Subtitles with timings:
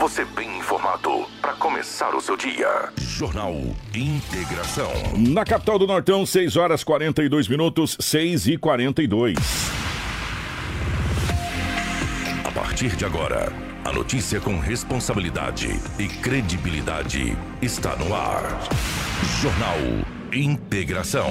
[0.00, 2.90] Você bem informado para começar o seu dia.
[2.96, 3.52] Jornal
[3.94, 4.90] Integração.
[5.14, 9.36] Na capital do Nortão, 6 horas 42 minutos, 6 e 42.
[12.42, 13.52] A partir de agora,
[13.84, 15.68] a notícia com responsabilidade
[15.98, 18.58] e credibilidade está no ar.
[19.42, 19.76] Jornal
[20.32, 21.30] Integração.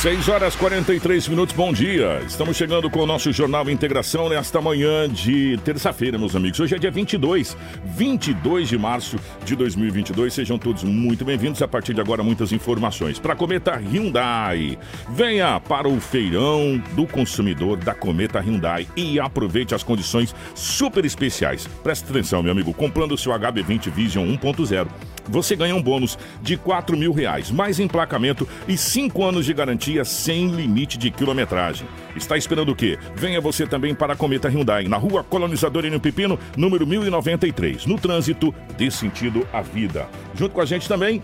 [0.00, 2.22] 6 horas 43 minutos, bom dia.
[2.24, 6.60] Estamos chegando com o nosso Jornal Integração nesta manhã de terça-feira, meus amigos.
[6.60, 10.32] Hoje é dia 22, 22 de março de 2022.
[10.32, 11.60] Sejam todos muito bem-vindos.
[11.62, 13.18] A partir de agora, muitas informações.
[13.18, 14.78] Para a Cometa Hyundai,
[15.10, 21.66] venha para o feirão do consumidor da Cometa Hyundai e aproveite as condições super especiais.
[21.82, 22.72] Preste atenção, meu amigo.
[22.72, 24.86] Comprando o seu HB20 Vision 1.0
[25.28, 29.87] você ganha um bônus de 4 mil reais, mais emplacamento e 5 anos de garantia
[30.04, 31.86] sem limite de quilometragem.
[32.14, 32.98] Está esperando o quê?
[33.14, 37.86] Venha você também para a Cometa Hyundai, na rua Colonizador Enio Pepino, número 1093.
[37.86, 40.08] No trânsito, dê sentido à vida.
[40.34, 41.22] Junto com a gente também,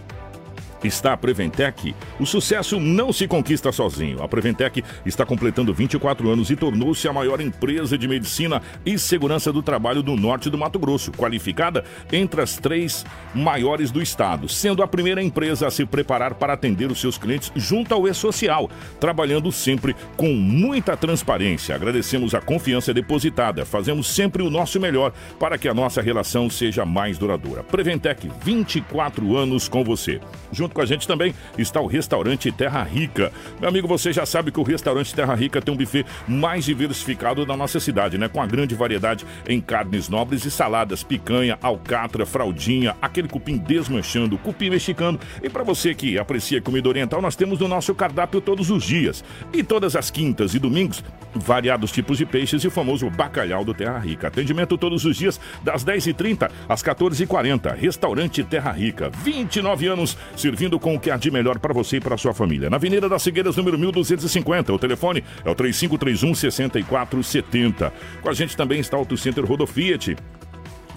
[0.85, 4.23] está a Preventec, o sucesso não se conquista sozinho.
[4.23, 9.53] A Preventec está completando 24 anos e tornou-se a maior empresa de medicina e segurança
[9.53, 13.05] do trabalho do norte do Mato Grosso, qualificada entre as três
[13.35, 17.51] maiores do estado, sendo a primeira empresa a se preparar para atender os seus clientes
[17.57, 21.75] junto ao E-Social, trabalhando sempre com muita transparência.
[21.75, 26.85] Agradecemos a confiança depositada, fazemos sempre o nosso melhor para que a nossa relação seja
[26.85, 27.63] mais duradoura.
[27.63, 30.21] Preventec, 24 anos com você.
[30.53, 33.33] Junto com a gente também está o restaurante Terra Rica.
[33.61, 37.47] Meu amigo, você já sabe que o restaurante Terra Rica tem um buffet mais diversificado
[37.47, 38.29] da nossa cidade, né?
[38.29, 44.37] Com a grande variedade em carnes nobres e saladas, picanha, alcatra, fraldinha, aquele cupim desmanchando,
[44.37, 45.19] cupim mexicano.
[45.43, 49.25] E para você que aprecia comida oriental, nós temos no nosso cardápio todos os dias.
[49.53, 53.73] E todas as quintas e domingos, variados tipos de peixes e o famoso bacalhau do
[53.73, 54.27] Terra Rica.
[54.29, 57.77] Atendimento todos os dias, das 10h30 às 14h40.
[57.77, 62.01] Restaurante Terra Rica, 29 anos, servindo com o que há de melhor para você e
[62.01, 62.69] para sua família.
[62.69, 64.73] Na Avenida das Figueiras, número 1250.
[64.73, 67.93] O telefone é o 3531 6470.
[68.23, 70.17] Com a gente também está o Auto Center Rodofiat.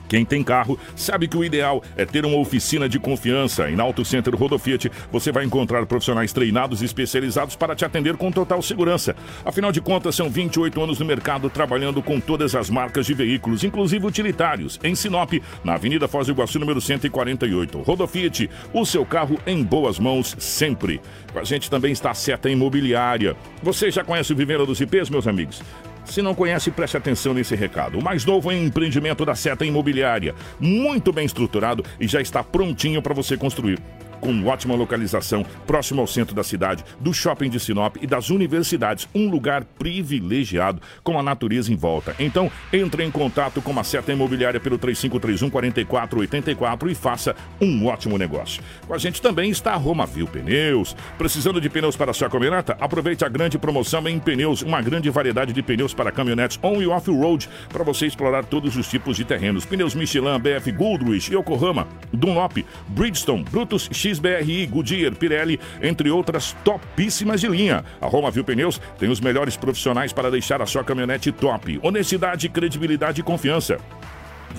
[0.07, 3.69] Quem tem carro sabe que o ideal é ter uma oficina de confiança.
[3.69, 8.15] E na Auto Center Rodofiat você vai encontrar profissionais treinados e especializados para te atender
[8.17, 9.15] com total segurança.
[9.45, 13.63] Afinal de contas, são 28 anos no mercado trabalhando com todas as marcas de veículos,
[13.63, 14.79] inclusive utilitários.
[14.83, 17.81] Em Sinop, na Avenida Foz do Iguaçu, número 148.
[17.81, 21.01] Rodofiat, o seu carro em boas mãos sempre.
[21.31, 23.35] Com a gente também está a Seta Imobiliária.
[23.61, 25.61] Você já conhece o Viveiro dos IPs, meus amigos?
[26.07, 27.99] Se não conhece, preste atenção nesse recado.
[27.99, 33.13] O mais novo empreendimento da Seta Imobiliária, muito bem estruturado e já está prontinho para
[33.13, 33.79] você construir
[34.19, 39.07] com ótima localização, próximo ao centro da cidade, do shopping de Sinop e das universidades.
[39.13, 42.15] Um lugar privilegiado com a natureza em volta.
[42.19, 48.17] Então, entre em contato com a Seta Imobiliária pelo 3531 4484 e faça um ótimo
[48.17, 48.61] negócio.
[48.87, 50.95] Com a gente também está a Romavil Pneus.
[51.17, 52.77] Precisando de pneus para sua caminhoneta?
[52.79, 56.87] Aproveite a grande promoção em pneus, uma grande variedade de pneus para caminhonetes on e
[56.87, 59.65] off-road para você explorar todos os tipos de terrenos.
[59.65, 67.47] Pneus Michelin, BF Goodrich, Yokohama, Dunlop, Bridgestone, Brutus, XBRI, Goodyear, Pirelli, entre outras topíssimas de
[67.47, 67.83] linha.
[68.01, 71.79] A Roma Viu Pneus tem os melhores profissionais para deixar a sua caminhonete top.
[71.81, 73.77] Honestidade, credibilidade e confiança.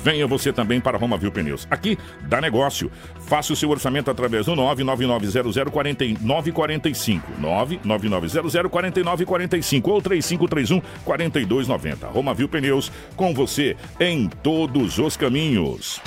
[0.03, 1.67] Venha você também para Roma Viu Pneus.
[1.71, 2.91] Aqui dá negócio.
[3.27, 7.21] Faça o seu orçamento através do 999004945.
[7.41, 12.07] 999004945 ou 3531 4290.
[12.09, 16.01] Roma Viu Pneus com você em todos os caminhos.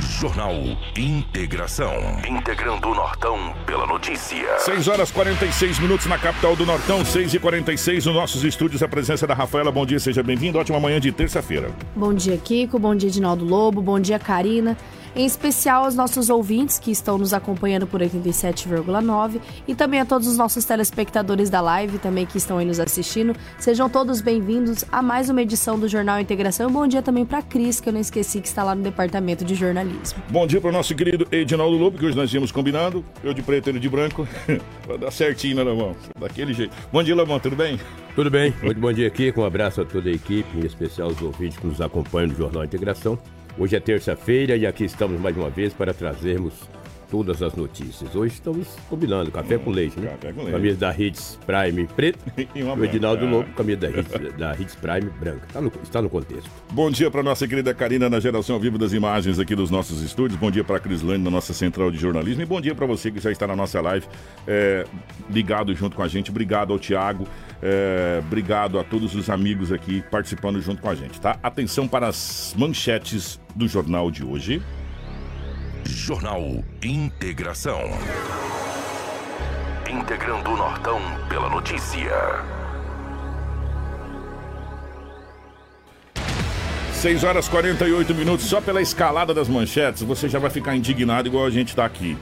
[0.00, 0.54] Jornal
[0.96, 1.92] Integração.
[2.28, 4.58] Integrando o Nortão pela notícia.
[4.58, 8.82] 6 horas 46 minutos na capital do Nortão, 6 e 46 nos nossos estúdios.
[8.82, 9.70] A presença da Rafaela.
[9.70, 10.58] Bom dia, seja bem-vindo.
[10.58, 11.70] Ótima manhã de terça-feira.
[11.94, 12.78] Bom dia, Kiko.
[12.78, 13.82] Bom dia, Edinaldo Lobo.
[13.82, 14.76] Bom dia, Karina
[15.14, 20.28] em especial aos nossos ouvintes que estão nos acompanhando por 87,9 e também a todos
[20.28, 23.34] os nossos telespectadores da live também que estão aí nos assistindo.
[23.58, 26.68] Sejam todos bem-vindos a mais uma edição do Jornal Integração.
[26.68, 29.44] E bom dia também para Cris, que eu não esqueci que está lá no departamento
[29.44, 30.22] de jornalismo.
[30.28, 33.42] Bom dia para o nosso querido Edinaldo Lobo, que hoje nós tínhamos combinado, eu de
[33.42, 34.26] preto e ele de branco,
[34.86, 35.94] para dar certinho, né, Lamão?
[36.18, 36.76] Daquele jeito.
[36.92, 37.78] Bom dia, Lamão, tudo bem?
[38.14, 41.08] Tudo bem, muito bom dia aqui, com um abraço a toda a equipe, em especial
[41.08, 43.18] os ouvintes que nos acompanham no Jornal Integração.
[43.60, 46.54] Hoje é terça-feira e aqui estamos mais uma vez para trazermos
[47.10, 48.14] todas as notícias.
[48.14, 50.10] Hoje estamos combinando, café com leite, né?
[50.12, 50.52] Café com leite.
[50.52, 52.18] Camisa da Hits Prime preto
[52.54, 53.36] E uma e o Edinaldo branca.
[53.36, 55.46] Lobo, camisa da Hits, da Hits Prime branca.
[55.52, 56.48] Tá no- está no contexto.
[56.72, 60.00] Bom dia para nossa querida Karina na geração ao vivo das imagens aqui dos nossos
[60.02, 60.38] estúdios.
[60.38, 62.42] Bom dia para a Crislane na nossa central de jornalismo.
[62.42, 64.06] E bom dia para você que já está na nossa live,
[64.46, 64.84] é,
[65.28, 66.30] ligado junto com a gente.
[66.30, 67.26] Obrigado ao Tiago,
[67.62, 71.38] é, obrigado a todos os amigos aqui participando junto com a gente, tá?
[71.42, 74.62] Atenção para as manchetes do jornal de hoje.
[75.84, 77.80] Jornal Integração.
[79.88, 82.10] Integrando o Nortão pela notícia.
[86.92, 91.46] 6 horas 48 minutos, só pela escalada das manchetes, você já vai ficar indignado igual
[91.46, 92.16] a gente tá aqui.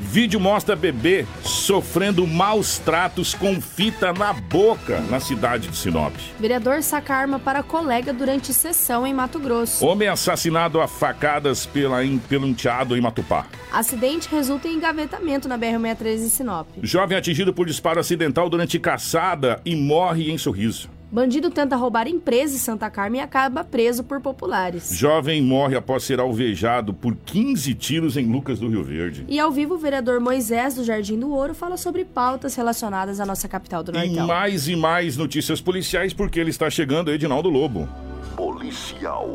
[0.00, 6.14] Vídeo mostra bebê sofrendo maus tratos com fita na boca na cidade de Sinop.
[6.38, 9.84] Vereador saca arma para colega durante sessão em Mato Grosso.
[9.84, 13.46] Homem assassinado a facadas pela, em, pelo enteado em Matupá.
[13.70, 16.66] Acidente resulta em engavetamento na BR-63 em Sinop.
[16.82, 20.88] Jovem atingido por disparo acidental durante caçada e morre em sorriso.
[21.12, 24.90] Bandido tenta roubar empresa em Santa Carmen e acaba preso por populares.
[24.96, 29.24] Jovem morre após ser alvejado por 15 tiros em Lucas do Rio Verde.
[29.28, 33.26] E ao vivo, o vereador Moisés do Jardim do Ouro fala sobre pautas relacionadas à
[33.26, 34.26] nossa capital do E Nortão.
[34.28, 37.88] mais e mais notícias policiais porque ele está chegando, Edinaldo Lobo.
[38.36, 39.28] Policial.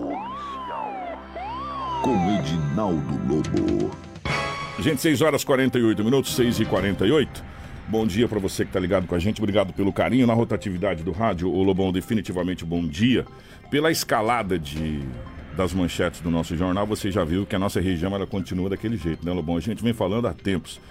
[2.01, 3.91] com Edinaldo Lobo.
[4.79, 7.54] Gente, 6 horas 48 minutos, 6 e 48.
[7.87, 9.39] Bom dia para você que tá ligado com a gente.
[9.39, 11.49] Obrigado pelo carinho na rotatividade do rádio.
[11.51, 13.25] O Lobão, definitivamente bom dia.
[13.69, 15.01] Pela escalada de
[15.55, 18.97] das manchetes do nosso jornal, você já viu que a nossa região ela continua daquele
[18.97, 19.55] jeito, né, Lobão?
[19.55, 20.81] A gente vem falando há tempos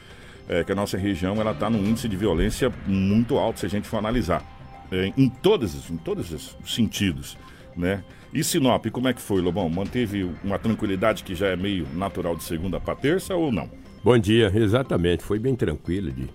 [0.48, 3.68] é, que a nossa região ela tá num índice de violência muito alto, se a
[3.68, 4.42] gente for analisar.
[4.90, 7.36] É, em todos, os- em todos os sentidos,
[7.76, 8.02] né?
[8.32, 9.68] E Sinop, como é que foi, Lobão?
[9.68, 13.68] Manteve uma tranquilidade que já é meio natural de segunda para terça ou não?
[14.02, 15.22] Bom dia, exatamente.
[15.22, 16.26] Foi bem tranquilo de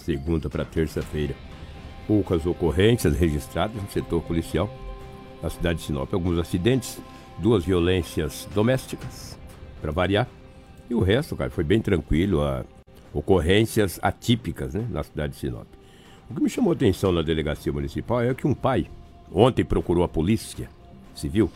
[0.00, 1.34] segunda para terça-feira.
[2.06, 4.68] Poucas ocorrências registradas no setor policial
[5.42, 6.12] na cidade de Sinop.
[6.12, 6.98] Alguns acidentes,
[7.38, 9.38] duas violências domésticas,
[9.80, 10.26] para variar.
[10.88, 12.42] E o resto, cara, foi bem tranquilo.
[12.42, 12.64] A
[13.12, 15.66] ocorrências atípicas né, na cidade de Sinop.
[16.28, 18.86] O que me chamou a atenção na delegacia municipal é que um pai
[19.32, 20.68] ontem procurou a polícia
[21.12, 21.50] civil,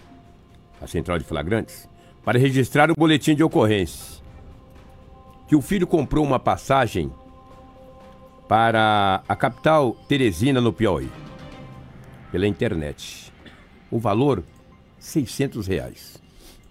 [0.83, 1.89] a central de flagrantes,
[2.25, 4.25] para registrar o boletim de ocorrência
[5.47, 7.13] que o filho comprou uma passagem
[8.49, 11.11] para a capital Teresina, no Piauí,
[12.31, 13.33] pela internet.
[13.91, 14.45] O valor,
[14.99, 16.23] 600 reais.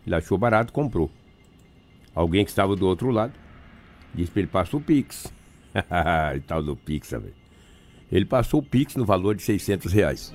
[0.05, 1.09] Ele achou barato, comprou.
[2.13, 3.33] Alguém que estava do outro lado
[4.13, 5.31] disse para ele, passa o Pix.
[6.35, 7.33] e tal do Pix, sabe?
[8.11, 10.33] Ele passou o Pix no valor de 600 reais.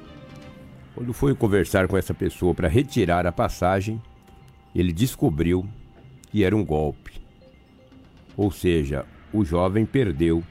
[0.95, 4.03] Quando foi conversar com essa pessoa para retirar a passagem,
[4.75, 5.65] ele descobriu
[6.31, 7.21] que era um golpe.
[8.37, 10.43] Ou seja, o jovem perdeu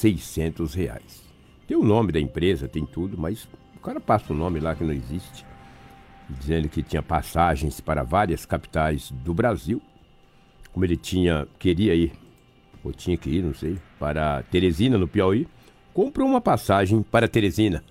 [0.00, 1.22] 600 reais.
[1.66, 4.82] Tem o nome da empresa, tem tudo, mas o cara passa o nome lá que
[4.82, 5.44] não existe,
[6.28, 9.80] dizendo que tinha passagens para várias capitais do Brasil,
[10.72, 12.12] como ele tinha queria ir,
[12.82, 15.46] ou tinha que ir, não sei, para Teresina, no Piauí,
[15.92, 17.84] comprou uma passagem para Teresina,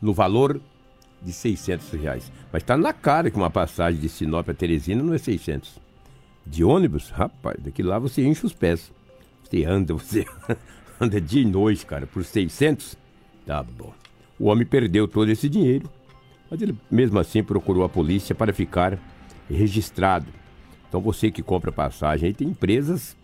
[0.00, 0.60] no valor
[1.22, 2.32] de 600 reais.
[2.50, 5.78] Mas está na cara que uma passagem de Sinop a Teresina não é 600.
[6.46, 8.90] De ônibus, rapaz, daqui lá você enche os pés.
[9.42, 10.24] Você anda, você
[11.00, 12.96] anda dia e noite, cara, por 600?
[13.44, 13.92] Tá bom.
[14.38, 15.88] O homem perdeu todo esse dinheiro,
[16.50, 18.98] mas ele mesmo assim procurou a polícia para ficar
[19.48, 20.26] registrado.
[20.88, 23.16] Então você que compra passagem, aí tem empresas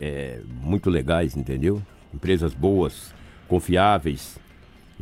[0.00, 1.82] é, muito legais, entendeu?
[2.12, 3.14] Empresas boas,
[3.48, 4.38] confiáveis.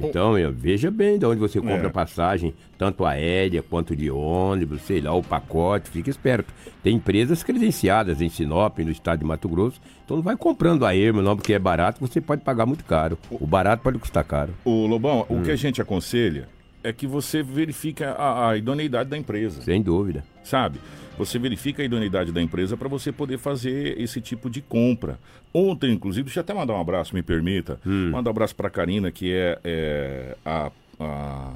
[0.02, 1.90] Então, é, veja bem de onde você compra É.
[1.90, 6.52] passagem, tanto aérea quanto de ônibus, sei lá, o pacote, fique esperto.
[6.82, 10.96] Tem empresas credenciadas em Sinop, no estado de Mato Grosso, então não vai comprando a
[10.96, 13.18] erma não, porque é barato, você pode pagar muito caro.
[13.30, 14.52] O barato pode custar caro.
[14.64, 15.40] O Lobão, Hum.
[15.40, 16.48] o que a gente aconselha
[16.82, 20.24] é que você verifique a, a idoneidade da empresa, Sem dúvida.
[20.42, 20.78] Sabe?
[21.18, 25.18] Você verifica a idoneidade da empresa para você poder fazer esse tipo de compra.
[25.52, 27.78] Ontem, inclusive, deixa eu até mandar um abraço, me permita.
[27.86, 28.10] Hum.
[28.10, 31.52] Mandar um abraço para Karina, que é, é a, a-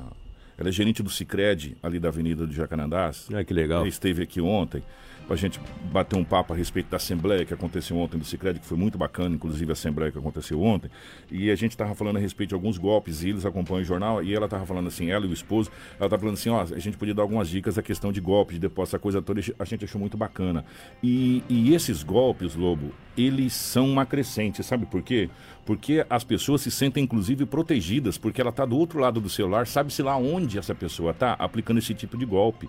[0.59, 3.27] Ela é gerente do Cicred, ali da Avenida do Jacanandás.
[3.33, 3.81] Ah, que legal.
[3.81, 4.83] Ela esteve aqui ontem
[5.27, 8.61] para a gente bater um papo a respeito da Assembleia que aconteceu ontem do Cicred,
[8.61, 10.91] que foi muito bacana, inclusive a Assembleia que aconteceu ontem.
[11.31, 14.23] E a gente estava falando a respeito de alguns golpes, e eles acompanham o jornal,
[14.23, 16.79] e ela estava falando assim, ela e o esposo, ela estava falando assim, ó, a
[16.79, 19.65] gente podia dar algumas dicas da questão de golpes, de depósito, essa coisa toda, a
[19.65, 20.65] gente achou muito bacana.
[21.03, 25.31] E, e esses golpes, Lobo, eles são uma crescente, sabe por quê?
[25.65, 29.67] Porque as pessoas se sentem, inclusive, protegidas, porque ela está do outro lado do celular,
[29.67, 32.69] sabe-se lá onde essa pessoa está aplicando esse tipo de golpe.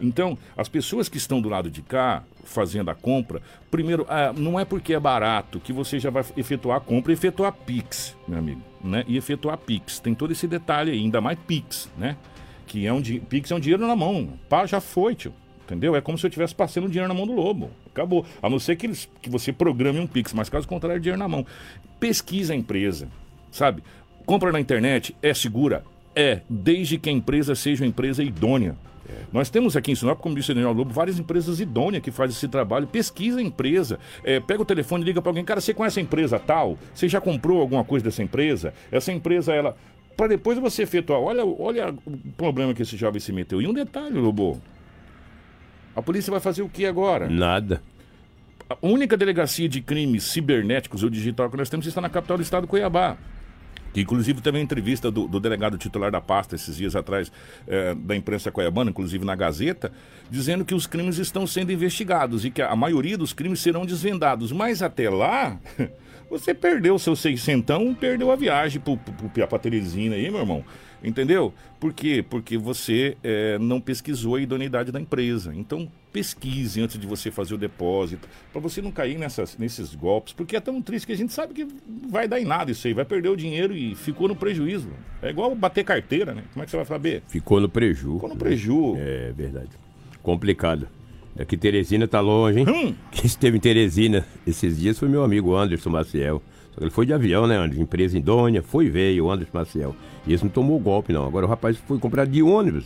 [0.00, 4.58] Então, as pessoas que estão do lado de cá fazendo a compra, primeiro, ah, não
[4.58, 8.38] é porque é barato que você já vai efetuar a compra e efetuar Pix, meu
[8.38, 9.04] amigo, né?
[9.06, 9.98] E efetuar Pix.
[9.98, 12.16] Tem todo esse detalhe aí, ainda mais Pix, né?
[12.66, 14.38] Que é um Pix é um dinheiro na mão.
[14.48, 15.32] Pá, já foi, tio.
[15.64, 15.96] Entendeu?
[15.96, 17.70] É como se eu estivesse passando dinheiro na mão do lobo.
[17.86, 18.26] Acabou.
[18.42, 21.18] A não ser que, eles, que você programe um Pix, mas caso contrário, é dinheiro
[21.18, 21.46] na mão.
[21.98, 23.08] Pesquisa a empresa,
[23.50, 23.82] sabe?
[24.26, 25.82] Compra na internet, é segura?
[26.14, 28.76] É, desde que a empresa seja uma empresa idônea.
[29.32, 32.34] Nós temos aqui em Sinop, como disse o Daniel Lobo, várias empresas idôneas que fazem
[32.34, 32.86] esse trabalho.
[32.86, 35.44] Pesquisa a empresa, é, pega o telefone e liga para alguém.
[35.44, 36.78] Cara, você conhece a empresa tal?
[36.94, 38.72] Você já comprou alguma coisa dessa empresa?
[38.90, 39.76] Essa empresa, ela.
[40.16, 41.20] Para depois você efetuar.
[41.20, 43.60] Olha, olha o problema que esse jovem se meteu.
[43.60, 44.60] E um detalhe, Lobo.
[45.96, 47.28] A polícia vai fazer o que agora?
[47.28, 47.82] Nada.
[48.68, 52.42] A única delegacia de crimes cibernéticos ou digital que nós temos está na capital do
[52.42, 53.16] estado, Cuiabá.
[53.96, 57.30] Inclusive, uma entrevista do, do, delegado titular da pasta esses dias atrás
[57.66, 59.92] é, da imprensa coiabana, inclusive na Gazeta,
[60.30, 64.52] dizendo que os crimes estão sendo investigados e que a maioria dos crimes serão desvendados.
[64.52, 65.58] Mas até lá,
[66.28, 70.64] você perdeu seu seiscentão, perdeu a viagem para Teresina aí, meu irmão.
[71.04, 71.52] Entendeu?
[71.78, 72.24] Por quê?
[72.28, 75.54] Porque você é, não pesquisou a idoneidade da empresa.
[75.54, 80.32] Então, pesquise antes de você fazer o depósito, para você não cair nessas, nesses golpes,
[80.32, 81.66] porque é tão triste que a gente sabe que
[82.08, 84.88] vai dar em nada isso aí, vai perder o dinheiro e ficou no prejuízo.
[85.20, 86.44] É igual bater carteira, né?
[86.52, 87.22] Como é que você vai saber?
[87.28, 88.14] Ficou no prejuízo.
[88.14, 88.96] Ficou no prejuízo.
[88.98, 89.70] É verdade.
[90.22, 90.88] Complicado.
[91.38, 92.66] Aqui Teresina tá longe, hein?
[92.68, 92.94] Hum.
[93.10, 96.40] Quem esteve em Teresina esses dias foi meu amigo Anderson Maciel.
[96.80, 97.82] Ele foi de avião, né, Anderson?
[97.82, 99.96] Empresa idônea, foi e veio, o Anderson Maciel.
[100.26, 101.26] E esse não tomou golpe, não.
[101.26, 102.84] Agora o rapaz foi comprar de ônibus.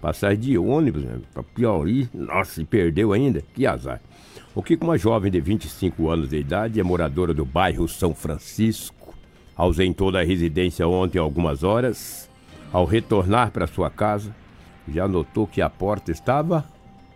[0.00, 2.08] Passagem de ônibus, né, pra Piauí.
[2.14, 3.42] Nossa, e perdeu ainda.
[3.54, 4.00] Que azar.
[4.54, 9.14] O que uma jovem de 25 anos de idade é moradora do bairro São Francisco,
[9.54, 12.30] ausentou da residência ontem algumas horas.
[12.72, 14.34] Ao retornar para sua casa,
[14.88, 16.64] já notou que a porta estava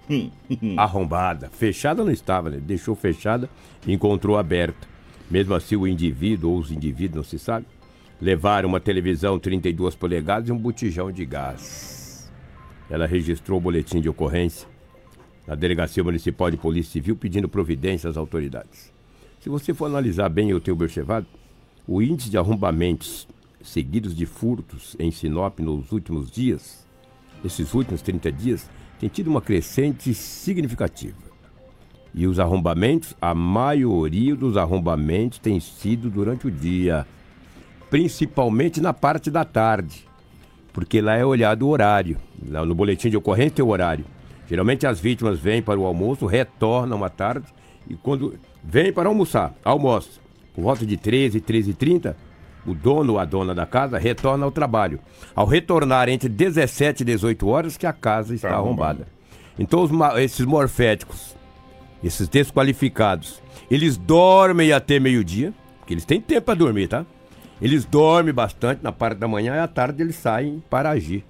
[0.76, 1.48] arrombada.
[1.50, 2.58] Fechada não estava, né?
[2.60, 3.48] Deixou fechada
[3.86, 4.89] e encontrou aberta.
[5.30, 7.66] Mesmo assim, o indivíduo ou os indivíduos, não se sabe,
[8.20, 12.30] levaram uma televisão 32 polegadas e um botijão de gás.
[12.90, 14.68] Ela registrou o boletim de ocorrência
[15.46, 18.92] na Delegacia Municipal de Polícia Civil pedindo providência às autoridades.
[19.40, 21.26] Se você for analisar bem o teu observado,
[21.87, 23.26] o índice de arrombamentos
[23.62, 26.87] seguidos de furtos em Sinop nos últimos dias,
[27.44, 31.29] esses últimos 30 dias, tem tido uma crescente significativa.
[32.12, 37.06] E os arrombamentos, a maioria dos arrombamentos tem sido durante o dia,
[37.88, 40.04] principalmente na parte da tarde,
[40.72, 42.16] porque lá é olhado o horário.
[42.48, 44.04] Lá no boletim de ocorrência tem o horário.
[44.48, 47.46] Geralmente as vítimas vêm para o almoço, retornam à tarde
[47.88, 50.20] e quando vêm para almoçar, almoço,
[50.52, 52.16] por volta de 13, 13 e 30,
[52.66, 54.98] o dono ou a dona da casa retorna ao trabalho.
[55.34, 59.06] Ao retornar entre 17 e 18 horas que a casa está tá arrombada.
[59.58, 61.36] Então os, esses morféticos
[62.02, 67.04] esses desqualificados, eles dormem até meio-dia, porque eles têm tempo para dormir, tá?
[67.61, 71.25] Eles dormem bastante, na parte da manhã e à tarde eles saem para agir.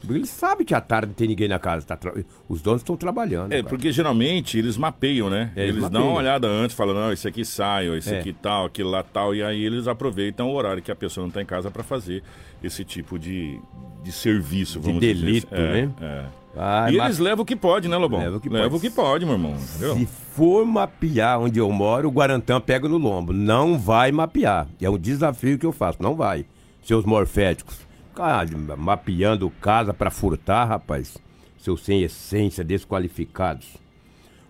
[0.00, 1.84] Porque eles sabem que à tarde não tem ninguém na casa.
[1.84, 2.12] Tá tra...
[2.48, 3.52] Os donos estão trabalhando.
[3.52, 3.68] É, cara.
[3.68, 5.50] porque geralmente eles mapeiam, né?
[5.56, 6.02] É, eles, eles mapeiam.
[6.02, 8.20] dão uma olhada antes, falando, não, esse aqui sai, esse é.
[8.20, 11.28] aqui tal, aquilo lá tal, e aí eles aproveitam o horário que a pessoa não
[11.28, 12.22] está em casa para fazer
[12.62, 13.60] esse tipo de,
[14.04, 15.68] de serviço, vamos de delito, dizer.
[15.68, 15.94] Assim.
[16.00, 16.28] É, né?
[16.54, 18.20] Vai, e eles levam o que pode, né, Lobão?
[18.20, 18.76] Leva o que, Leva pode.
[18.76, 19.52] o que pode, meu irmão.
[19.54, 19.96] Entendeu?
[19.96, 23.32] Se for mapear onde eu moro, o Guarantã pega no lombo.
[23.32, 24.66] Não vai mapear.
[24.80, 26.02] É um desafio que eu faço.
[26.02, 26.44] Não vai.
[26.82, 27.78] Seus morféticos.
[28.14, 31.16] Cara, mapeando casa para furtar, rapaz.
[31.58, 33.76] Seus sem essência, desqualificados.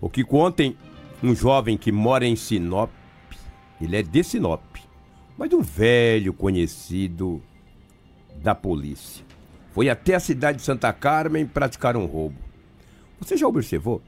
[0.00, 0.76] O que ontem,
[1.22, 2.90] um jovem que mora em Sinop,
[3.80, 4.62] ele é de Sinop,
[5.36, 7.42] mas um velho conhecido
[8.36, 9.27] da polícia
[9.78, 12.34] foi até a cidade de Santa Carmen praticar um roubo.
[13.20, 14.02] Você já observou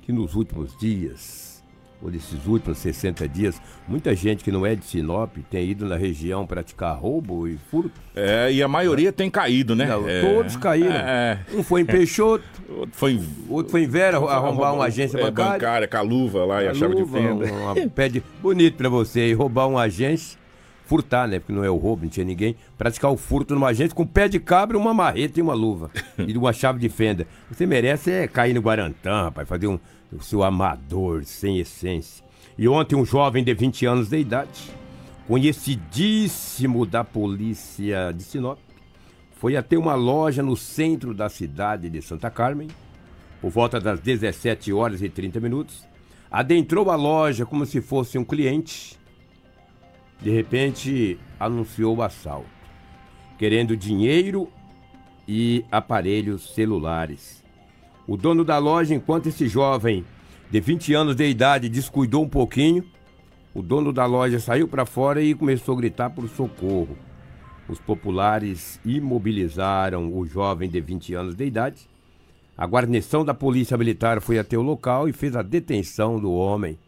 [0.00, 1.60] que nos últimos dias,
[2.00, 5.96] ou nesses últimos 60 dias, muita gente que não é de Sinop tem ido na
[5.96, 8.00] região praticar roubo e furto?
[8.14, 9.86] É, e a maioria tem caído, né?
[9.86, 10.92] Não, é, todos caíram.
[10.92, 15.18] É, um foi em Peixoto, outro foi em, outro foi em Vera arrombar uma agência
[15.18, 15.52] é, bancária.
[15.54, 15.88] bancária.
[15.88, 17.44] Com a luva lá e a, a chave luva, de fenda.
[17.82, 20.38] Um, pede bonito para você roubar uma agência
[20.88, 21.38] furtar, né?
[21.38, 22.56] Porque não é o roubo, não tinha ninguém.
[22.76, 25.90] Praticar o furto numa agência com um pé de cabra, uma marreta e uma luva.
[26.18, 27.26] e uma chave de fenda.
[27.50, 29.78] Você merece é cair no Guarantã, rapaz, fazer um
[30.10, 32.24] o seu amador sem essência.
[32.56, 34.70] E ontem um jovem de 20 anos de idade,
[35.26, 38.58] conhecidíssimo da polícia de Sinop,
[39.36, 42.68] foi até uma loja no centro da cidade de Santa Carmen,
[43.40, 45.86] por volta das 17 horas e 30 minutos,
[46.30, 48.97] adentrou a loja como se fosse um cliente
[50.20, 52.48] de repente anunciou o assalto,
[53.38, 54.48] querendo dinheiro
[55.26, 57.44] e aparelhos celulares.
[58.06, 60.04] O dono da loja, enquanto esse jovem
[60.50, 62.84] de 20 anos de idade descuidou um pouquinho,
[63.54, 66.96] o dono da loja saiu para fora e começou a gritar por socorro.
[67.68, 71.88] Os populares imobilizaram o jovem de 20 anos de idade.
[72.56, 76.78] A guarnição da Polícia Militar foi até o local e fez a detenção do homem,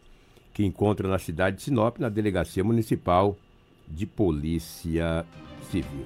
[0.53, 3.37] que encontra na cidade de Sinop, na Delegacia Municipal
[3.87, 5.25] de Polícia
[5.69, 6.05] Civil.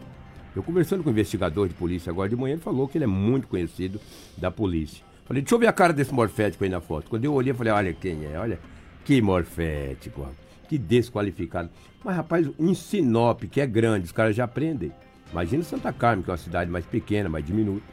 [0.56, 3.08] Eu conversando com o investigador de polícia agora de manhã, ele falou que ele é
[3.08, 4.00] muito conhecido
[4.38, 5.04] da polícia.
[5.26, 7.10] Falei, deixa eu ver a cara desse morfético aí na foto.
[7.10, 8.60] Quando eu olhei, eu falei, olha quem é, olha,
[9.04, 10.28] que morfético,
[10.70, 11.70] que desqualificado.
[12.04, 14.92] Mas, rapaz, em Sinop, que é grande, os caras já aprendem.
[15.32, 17.84] Imagina Santa Carmen, que é uma cidade mais pequena, mais diminuta.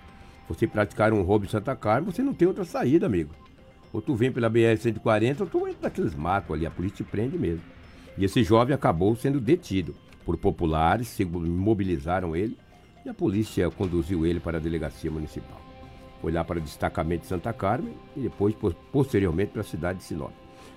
[0.49, 3.35] Você praticar um roubo em Santa Carmen, você não tem outra saída, amigo.
[3.93, 7.39] Ou tu vem pela BR-140, ou tu entra naqueles matos ali, a polícia te prende
[7.39, 7.63] mesmo.
[8.17, 9.95] E esse jovem acabou sendo detido
[10.25, 12.57] por populares, se mobilizaram ele,
[13.05, 15.61] e a polícia conduziu ele para a delegacia municipal.
[16.21, 18.55] Foi lá para o destacamento de Santa Carmen e depois,
[18.93, 20.31] posteriormente, para a cidade de Sinop.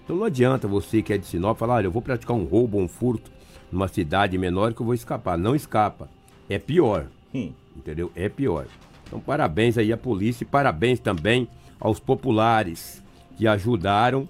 [0.03, 2.77] Então não adianta você que é de Sinop falar, olha, eu vou praticar um roubo
[2.77, 3.31] ou um furto
[3.71, 5.37] numa cidade menor que eu vou escapar.
[5.37, 6.09] Não escapa.
[6.49, 7.07] É pior.
[7.33, 7.51] Hum.
[7.75, 8.11] Entendeu?
[8.15, 8.65] É pior.
[9.05, 11.47] Então parabéns aí à polícia e parabéns também
[11.79, 13.03] aos populares
[13.37, 14.27] que ajudaram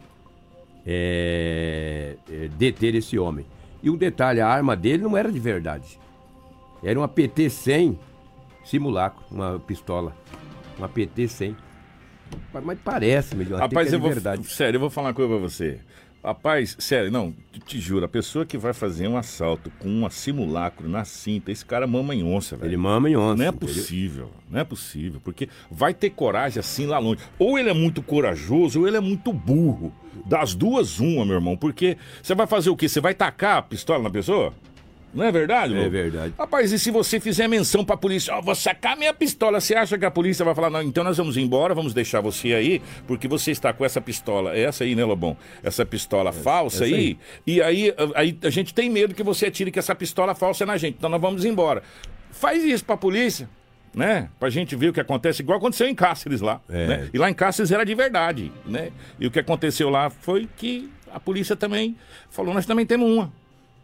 [0.85, 3.45] é, é, deter esse homem.
[3.81, 5.99] E um detalhe, a arma dele não era de verdade.
[6.83, 7.97] Era uma PT-100
[8.63, 10.15] simulacro, uma pistola.
[10.77, 11.55] Uma PT-100.
[12.63, 13.59] Mas parece melhor.
[13.59, 14.43] Rapaz, é eu vou, verdade.
[14.47, 15.79] sério, eu vou falar uma coisa pra você.
[16.25, 17.35] Rapaz, sério, não,
[17.67, 21.63] te, juro, a pessoa que vai fazer um assalto com um simulacro na cinta, esse
[21.63, 22.69] cara mama em onça, velho.
[22.69, 23.35] Ele mama em onça.
[23.35, 27.21] Não é possível, não é possível, porque vai ter coragem assim lá longe.
[27.37, 29.93] Ou ele é muito corajoso, ou ele é muito burro.
[30.25, 32.89] Das duas, uma, meu irmão, porque você vai fazer o quê?
[32.89, 34.51] Você vai tacar a pistola na pessoa?
[35.15, 36.33] Não é verdade, É verdade.
[36.37, 39.97] Rapaz, e se você fizer menção pra polícia, ó, vou sacar minha pistola, você acha
[39.97, 43.25] que a polícia vai falar, não, então nós vamos embora, vamos deixar você aí, porque
[43.25, 45.37] você está com essa pistola, é essa aí, né, Lobão?
[45.63, 47.17] Essa pistola falsa essa aí, aí.
[47.47, 50.67] e aí, aí a gente tem medo que você atire que essa pistola falsa é
[50.67, 51.81] na gente, então nós vamos embora.
[52.31, 53.49] Faz isso pra polícia.
[53.93, 54.29] Né?
[54.37, 56.59] Pra gente ver o que acontece, igual aconteceu em Cáceres lá.
[56.67, 56.87] É.
[56.87, 57.09] Né?
[57.13, 58.51] E lá em Cáceres era de verdade.
[58.65, 58.91] Né?
[59.17, 61.95] E o que aconteceu lá foi que a polícia também
[62.29, 63.31] falou: nós também temos uma.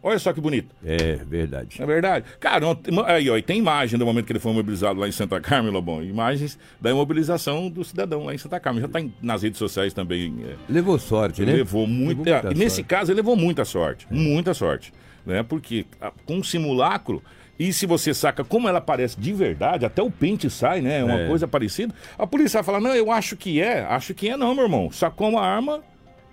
[0.02, 0.74] Olha só que bonito.
[0.84, 1.80] É verdade.
[1.80, 2.24] É verdade?
[2.40, 2.64] Cara,
[3.06, 6.02] aí, ó, tem imagem do momento que ele foi mobilizado lá em Santa Carmen, Lobão.
[6.02, 8.80] Imagens da imobilização do cidadão lá em Santa Carmen.
[8.80, 10.34] Já está nas redes sociais também.
[10.44, 11.52] é, Levou sorte, né?
[11.52, 12.18] Levou muito.
[12.24, 12.88] Levou muita é, nesse sorte.
[12.88, 14.06] caso, ele levou muita sorte.
[14.10, 14.92] Muita sorte.
[15.24, 15.42] Né?
[15.44, 15.86] Porque
[16.26, 17.22] com um simulacro.
[17.58, 20.98] E se você saca como ela parece de verdade, até o pente sai, né?
[20.98, 21.28] É uma É.
[21.28, 21.94] coisa parecida.
[22.18, 23.84] A polícia vai falar: não, eu acho que é.
[23.84, 24.90] Acho que é, não, meu irmão.
[24.90, 25.80] Sacou uma arma,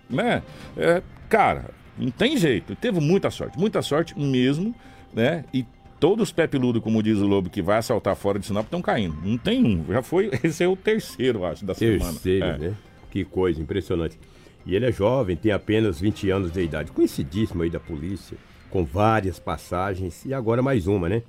[0.10, 0.42] né?
[0.76, 1.66] É, cara,
[2.00, 2.76] não tem jeito.
[2.76, 4.74] Teve muita sorte, muita sorte mesmo,
[5.14, 5.46] né?
[5.54, 5.66] E
[6.00, 8.82] todos os pé peludo, como diz o Lobo, que vai assaltar fora de Sinop, estão
[8.82, 9.16] caindo.
[9.24, 9.86] Não tem um.
[9.88, 10.30] Já foi.
[10.44, 12.00] Esse é o terceiro, acho, da semana.
[12.14, 12.58] Terceiro, É.
[12.58, 12.76] né?
[13.12, 14.18] Que coisa, impressionante.
[14.66, 16.92] E ele é jovem, tem apenas 20 anos de idade.
[16.92, 18.38] Conhecidíssimo aí da polícia,
[18.70, 21.24] com várias passagens e agora mais uma, né?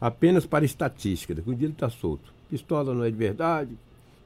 [0.00, 2.32] Apenas para estatística, daqui um dia ele está solto.
[2.50, 3.70] Pistola não é de verdade,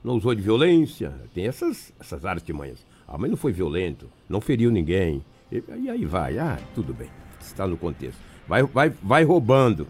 [0.03, 2.85] não usou de violência, tem essas, essas artimanhas.
[3.07, 5.23] Ah, mas não foi violento, não feriu ninguém.
[5.51, 7.09] E, e aí vai, ah, tudo bem,
[7.41, 8.19] está no contexto.
[8.49, 9.87] Vai, vai, vai roubando,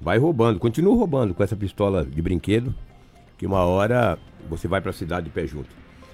[0.00, 2.74] vai roubando, continua roubando com essa pistola de brinquedo,
[3.36, 5.68] que uma hora você vai para a cidade de pé junto.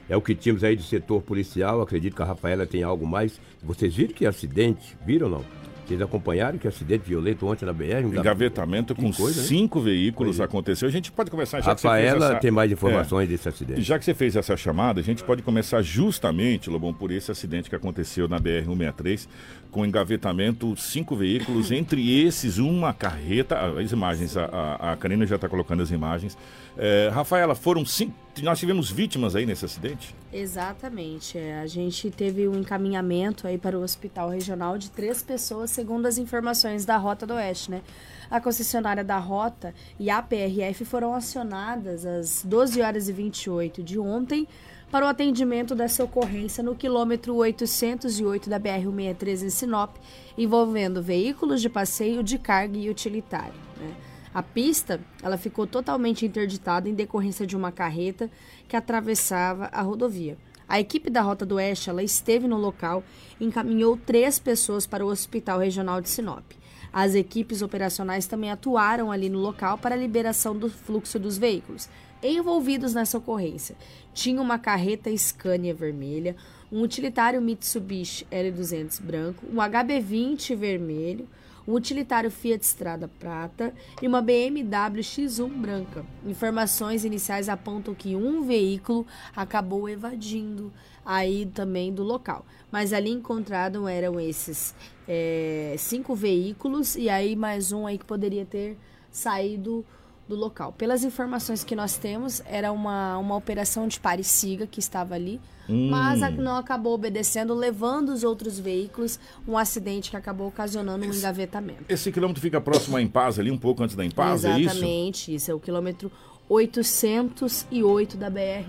[0.09, 3.41] É o que tínhamos aí do setor policial, acredito que a Rafaela tem algo mais.
[3.63, 4.97] Vocês viram que acidente?
[5.05, 5.66] Viram ou não?
[5.87, 8.05] Vocês acompanharam que acidente violento ontem na BR?
[8.05, 9.47] Um Engavetamento com coisa, né?
[9.47, 10.45] cinco veículos Pois é.
[10.45, 10.89] aconteceu.
[10.89, 12.75] A gente pode começar já Rafaela essa- tem mais É.
[12.75, 13.83] informações desse acidente.
[13.83, 17.71] Já que você fez essa chamada, a gente pode começar justamente, Lobão, por esse acidente
[17.71, 19.29] que aconteceu na BR-163,
[19.77, 23.57] com engavetamento, cinco veículos, entre esses uma carreta.
[23.59, 26.35] ah, As imagens, a, a, Karina já está colocando as imagens.
[26.79, 28.15] É, Rafaela, foram cinco.
[28.43, 30.15] Nós tivemos vítimas aí nesse acidente?
[30.33, 31.37] Exatamente.
[31.37, 36.07] é, a gente teve um encaminhamento aí para o hospital regional de três pessoas, segundo
[36.07, 37.83] as informações da Rota do Oeste, né?
[38.31, 43.99] A concessionária da Rota e a PRF foram acionadas às 12 horas e 28 de
[43.99, 44.49] ontem
[44.97, 49.95] para o atendimento dessa ocorrência no quilômetro 808 da BR-163 em Sinop,
[50.39, 53.95] envolvendo veículos de passeio, de carga e utilitário, né?
[54.33, 58.31] A pista, ela ficou totalmente interditada em decorrência de uma carreta
[58.67, 60.39] que atravessava a rodovia.
[60.67, 63.05] A equipe da Rota do Oeste, ela esteve no local
[63.39, 66.43] e encaminhou três pessoas para o Hospital Regional de Sinop.
[66.91, 71.87] As equipes operacionais também atuaram ali no local para a liberação do fluxo dos veículos.
[72.23, 73.77] Envolvidos nessa ocorrência,
[74.15, 76.35] tinha uma carreta Scania vermelha,
[76.73, 81.29] um utilitário Mitsubishi L200 branco, um HB20 vermelho,
[81.67, 86.07] um utilitário Fiat Strada prata e uma BMW X1 branca.
[86.25, 90.73] Informações iniciais apontam que um veículo acabou evadindo
[91.05, 92.47] aí também do local.
[92.71, 94.75] Mas ali encontraram eram esses
[95.09, 98.79] é, cinco veículos e aí mais um aí que poderia ter
[99.11, 99.85] saído
[100.29, 100.73] do local.
[100.73, 105.89] Pelas informações que nós temos, era uma, uma operação de pare-siga que estava ali, Hum.
[105.91, 111.13] mas a- não acabou obedecendo, levando os outros veículos, um acidente que acabou ocasionando um
[111.13, 111.85] engavetamento.
[111.89, 114.71] Esse quilômetro fica próximo à Impasa, ali um pouco antes da Impasa, é isso?
[114.71, 115.51] Exatamente, isso?
[115.51, 116.11] é o quilômetro
[116.49, 118.65] 808 da BR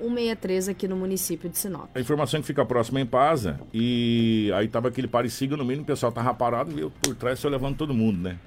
[0.00, 1.88] 163 aqui no município de Sinop.
[1.94, 5.82] A informação é que fica próxima à Impasa e aí tava aquele parecido no mínimo,
[5.82, 8.38] o pessoal tava parado, veio por trás só levando todo mundo, né?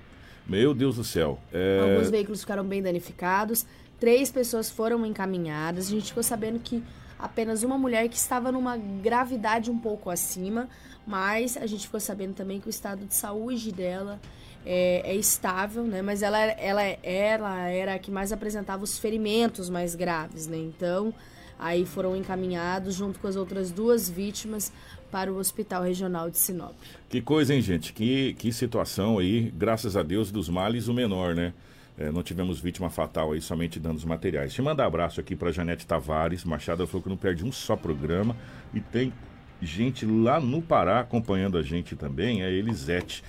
[0.52, 1.40] Meu Deus do céu.
[1.54, 3.66] É, Alguns veículos ficaram bem danificados,
[3.98, 5.88] três pessoas foram encaminhadas.
[5.88, 6.84] A gente ficou sabendo que
[7.18, 10.68] apenas uma mulher que estava numa gravidade um pouco acima,
[11.08, 14.20] mas a gente ficou sabendo também que o estado de saúde dela
[14.66, 16.02] é, é estável, né?
[16.02, 20.58] Mas ela, ela, ela era a que mais apresentava os ferimentos mais graves, né?
[20.58, 21.14] Então,
[21.58, 24.72] aí foram encaminhados junto com as outras duas vítimas
[25.12, 26.76] para o Hospital Regional de Sinop.
[27.10, 27.92] Que coisa, hein, gente?
[27.92, 31.54] Que, que situação aí, graças a Deus, dos males o menor, né?
[31.98, 34.48] É, não tivemos vítima fatal aí, somente danos materiais.
[34.48, 36.46] Deixa eu mandar abraço aqui pra Janete Tavares.
[36.46, 38.36] Machado falou que não perde um só programa.
[38.74, 39.14] E tem
[39.62, 43.24] gente lá no Pará acompanhando a gente também, é a Elisete.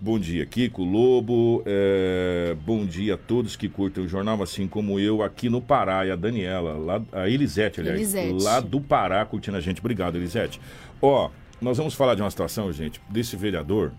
[0.00, 1.62] Bom dia, Kiko, Lobo.
[1.64, 6.04] é, bom dia a todos que curtem o jornal, assim como eu aqui no Pará.
[6.04, 8.42] E a Daniela, lá, a Elisete, aliás, Elisete.
[8.44, 9.80] lá do Pará curtindo a gente.
[9.80, 10.60] Obrigado, Elisete.
[11.00, 11.30] Ó,
[11.60, 13.92] nós vamos falar de uma situação, gente, desse vereador.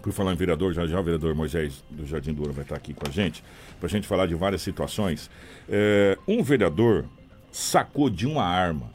[0.00, 2.76] Por falar em vereador, já já o vereador Moisés do Jardim do Ouro vai estar
[2.76, 3.42] aqui com a gente,
[3.80, 5.28] para a gente falar de várias situações.
[5.68, 7.06] É, um vereador
[7.50, 8.88] sacou de uma arma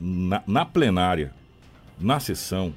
[0.00, 1.32] na, na plenária,
[2.00, 2.74] na sessão.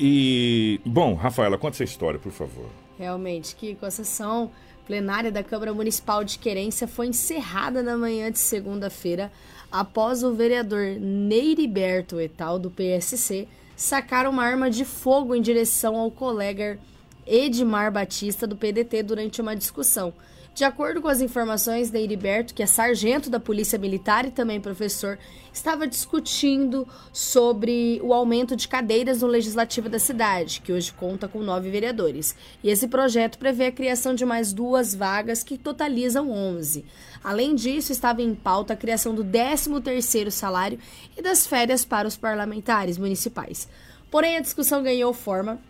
[0.00, 2.66] E, bom, Rafaela, conta essa história, por favor.
[2.96, 4.50] Realmente, Kiko, a sessão
[4.86, 9.30] plenária da Câmara Municipal de Querência foi encerrada na manhã de segunda-feira
[9.70, 16.10] após o vereador Neiriberto Etal, do PSC, sacar uma arma de fogo em direção ao
[16.10, 16.78] colega
[17.26, 20.14] Edmar Batista, do PDT, durante uma discussão.
[20.54, 25.16] De acordo com as informações de que é sargento da Polícia Militar e também professor,
[25.52, 31.42] estava discutindo sobre o aumento de cadeiras no Legislativo da cidade, que hoje conta com
[31.42, 32.34] nove vereadores.
[32.60, 36.84] E esse projeto prevê a criação de mais duas vagas, que totalizam 11.
[37.22, 40.80] Além disso, estava em pauta a criação do 13º salário
[41.16, 43.68] e das férias para os parlamentares municipais.
[44.10, 45.60] Porém, a discussão ganhou forma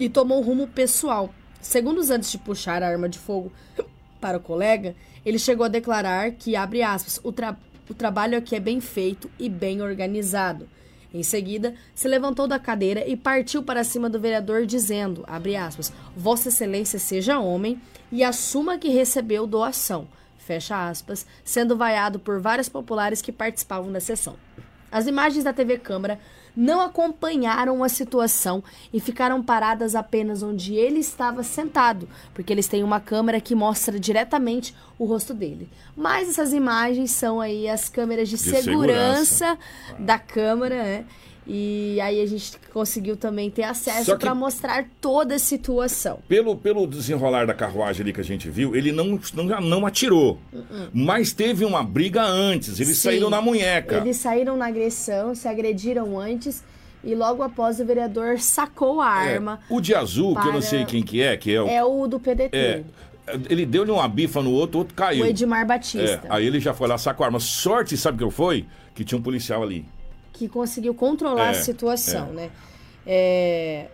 [0.00, 1.34] e tomou rumo pessoal.
[1.60, 3.50] Segundos antes de puxar a arma de fogo
[4.24, 7.54] para o colega, ele chegou a declarar que, abre aspas, o, tra
[7.90, 10.66] o trabalho aqui é bem feito e bem organizado.
[11.12, 15.92] Em seguida, se levantou da cadeira e partiu para cima do vereador, dizendo, abre aspas,
[16.16, 17.78] Vossa Excelência seja homem
[18.10, 20.08] e assuma que recebeu doação,
[20.38, 24.36] fecha aspas, sendo vaiado por vários populares que participavam da sessão.
[24.94, 26.20] As imagens da TV Câmara
[26.56, 32.84] não acompanharam a situação e ficaram paradas apenas onde ele estava sentado, porque eles têm
[32.84, 35.68] uma câmera que mostra diretamente o rosto dele.
[35.96, 39.58] Mas essas imagens são aí as câmeras de, De segurança,
[39.98, 41.04] da Câmara, né?
[41.46, 46.20] E aí a gente conseguiu também ter acesso para mostrar toda a situação.
[46.26, 50.38] Pelo, pelo desenrolar da carruagem ali que a gente viu, ele não, não, não atirou.
[50.92, 52.96] Mas teve uma briga antes, eles.
[52.96, 53.10] Sim.
[53.10, 53.96] saíram na munheca.
[53.98, 56.64] Eles saíram na agressão, se agrediram antes
[57.02, 59.60] e logo após o vereador sacou a É, arma.
[59.68, 61.68] o de azul, que eu não para- sei quem que é, que é o.
[61.68, 62.82] É o do PDT, é,
[63.50, 65.24] ele deu-lhe uma bifa no outro, o outro caiu.
[65.24, 67.38] o Edmar É, Batista, aí ele já foi lá, sacou a arma.
[67.40, 68.64] Sorte, sabe o que foi?
[68.94, 69.84] Que tinha um policial ali.
[70.34, 72.50] Que conseguiu controlar É, a situação, né?
[73.06, 73.86] É,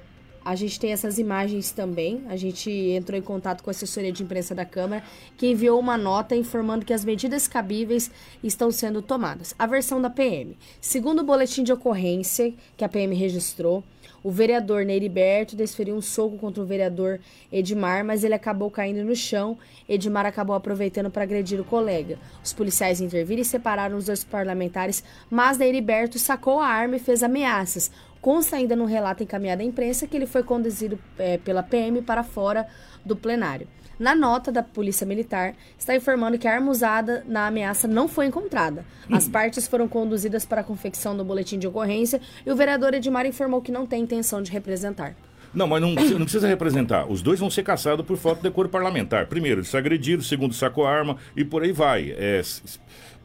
[0.42, 2.22] a gente tem essas imagens também.
[2.28, 5.04] A gente entrou em contato com a assessoria de imprensa da Câmara,
[5.36, 8.10] que enviou uma nota informando que as medidas cabíveis
[8.42, 9.54] estão sendo tomadas.
[9.58, 10.56] A versão da PM.
[10.80, 13.84] Segundo o boletim de ocorrência que a PM registrou,
[14.22, 19.16] o vereador Neiriberto desferiu um soco contra o vereador Edmar, mas ele acabou caindo no
[19.16, 19.56] chão.
[19.88, 22.18] Edmar acabou aproveitando para agredir o colega.
[22.44, 27.22] Os policiais interviram e separaram os dois parlamentares, mas Neiriberto sacou a arma e fez
[27.22, 27.90] ameaças.
[28.20, 32.22] Consta ainda no relato encaminhado à imprensa que ele foi conduzido eh, pela PM para
[32.22, 32.66] fora
[33.02, 33.66] do plenário.
[34.00, 38.24] Na nota da Polícia Militar, está informando que a arma usada na ameaça não foi
[38.24, 38.82] encontrada.
[39.12, 43.26] As partes foram conduzidas para a confecção do boletim de ocorrência e o vereador Edmar
[43.26, 45.14] informou que não tem intenção de representar.
[45.52, 47.06] Não, mas não, precisa- não precisa representar.
[47.12, 49.26] Os dois vão ser caçados por falta de decoro parlamentar.
[49.26, 52.14] Primeiro, eles se agrediram, segundo, sacou a arma e por aí vai.
[52.16, 52.40] É,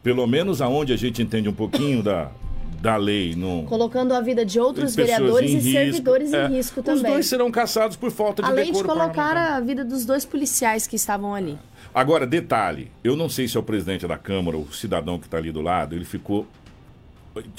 [0.04, 2.32] pelo menos aonde a gente entende um pouquinho da,
[2.86, 3.66] da lei não.
[3.66, 5.72] Colocando a vida de outros vereadores e risco.
[5.72, 6.46] servidores É.
[6.46, 7.12] em risco Os também.
[7.14, 10.96] dois serão caçados por falta de Além de colocar a vida dos dois policiais que
[10.96, 11.58] estavam ali.
[11.94, 15.38] Agora, detalhe, eu não sei se é o presidente da Câmara, o cidadão que está
[15.38, 16.46] ali do lado, ele ficou.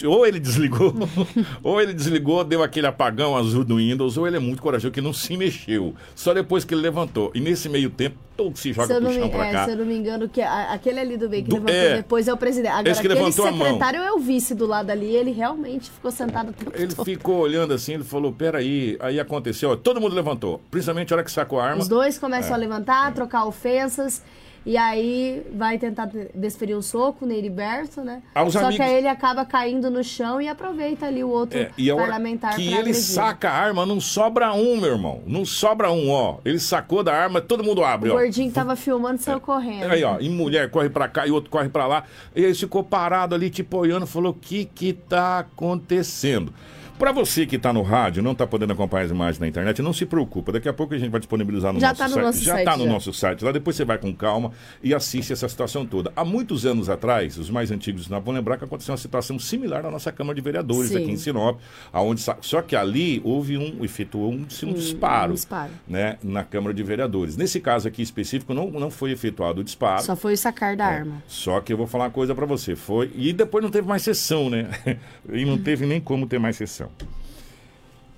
[0.07, 0.95] Ou ele desligou,
[1.63, 5.01] ou ele desligou, deu aquele apagão azul do Windows, ou ele é muito corajoso que
[5.03, 5.95] não se mexeu.
[6.15, 7.31] Só depois que ele levantou.
[7.35, 9.65] E nesse meio tempo, todo se joga Se pro não me, chão pra é, cá.
[9.67, 11.97] se eu não me engano, que a- aquele ali do bem que Do- levantou é.
[11.97, 12.71] depois é o presidente.
[12.73, 13.67] Agora, Esse que aquele levantou a mão.
[13.67, 17.05] secretário é o vice do lado ali, ele realmente ficou sentado o Ele todo.
[17.05, 18.97] ficou olhando assim, ele falou: peraí.
[19.01, 20.61] Aí aconteceu, ó, todo mundo levantou.
[20.71, 21.83] Principalmente a hora que sacou a arma.
[21.83, 22.55] Os dois começam É.
[22.55, 24.23] a levantar, trocar ofensas.
[24.69, 28.21] E aí vai tentar de- desferir um soco no Heriberto, né?
[28.35, 31.57] Aos Só amigos- que aí ele acaba caindo no chão e aproveita ali o outro
[31.57, 32.95] É, e parlamentar que ele agredir.
[33.01, 35.23] saca a arma, não sobra um, meu irmão.
[35.25, 36.39] Não sobra um, ó.
[36.45, 38.17] Ele sacou da arma, todo mundo abre, O ó.
[38.17, 39.89] gordinho que tava filmando saiu correndo.
[39.89, 42.03] Aí, ó, e mulher corre pra cá e outro corre pra lá.
[42.35, 46.53] E ele ficou parado ali, tipo, olhando, falou: o que que tá acontecendo?
[46.99, 49.93] Pra você que tá no rádio, não tá podendo acompanhar as imagens na internet, não
[49.93, 50.51] se preocupa.
[50.51, 52.25] Daqui a pouco a gente vai disponibilizar no Já nosso tá no site.
[52.25, 53.45] nosso já site, tá no nosso site.
[53.45, 54.51] Lá depois você vai com calma
[54.83, 56.11] e assiste essa situação toda.
[56.17, 59.83] Há muitos anos atrás, os mais antigos não vão lembrar que aconteceu uma situação similar
[59.83, 60.97] na nossa Câmara de Vereadores Sim.
[61.03, 61.61] aqui em Sinop,
[61.93, 65.73] aonde só que ali houve um efetuou um, um disparo, um disparo.
[65.87, 67.37] né, na Câmara de Vereadores.
[67.37, 70.03] Nesse caso aqui específico não, não foi efetuado o disparo.
[70.03, 71.23] Só foi o sacar da arma.
[71.29, 72.75] Só que eu vou falar uma coisa pra você.
[72.75, 73.11] Foi.
[73.15, 74.71] E depois não teve mais sessão, né?
[75.31, 76.86] e não teve nem como ter mais sessão.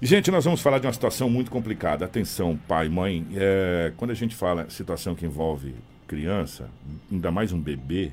[0.00, 2.04] Gente, nós vamos falar de uma situação muito complicada.
[2.04, 3.26] Atenção, pai, mãe.
[3.34, 5.74] é, quando a gente fala situação que envolve
[6.06, 6.70] criança,
[7.10, 8.12] ainda mais um bebê,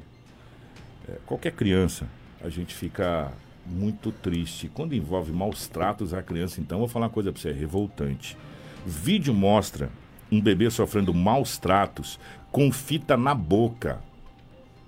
[1.08, 2.08] é, qualquer criança,
[2.44, 3.32] a gente fica
[3.66, 4.70] muito triste.
[4.74, 8.36] Quando envolve maus tratos à criança, então, vou falar uma coisa pra você, é revoltante.
[8.86, 9.90] Vídeo mostra
[10.32, 12.20] um bebê sofrendo maus tratos
[12.52, 14.00] com fita na boca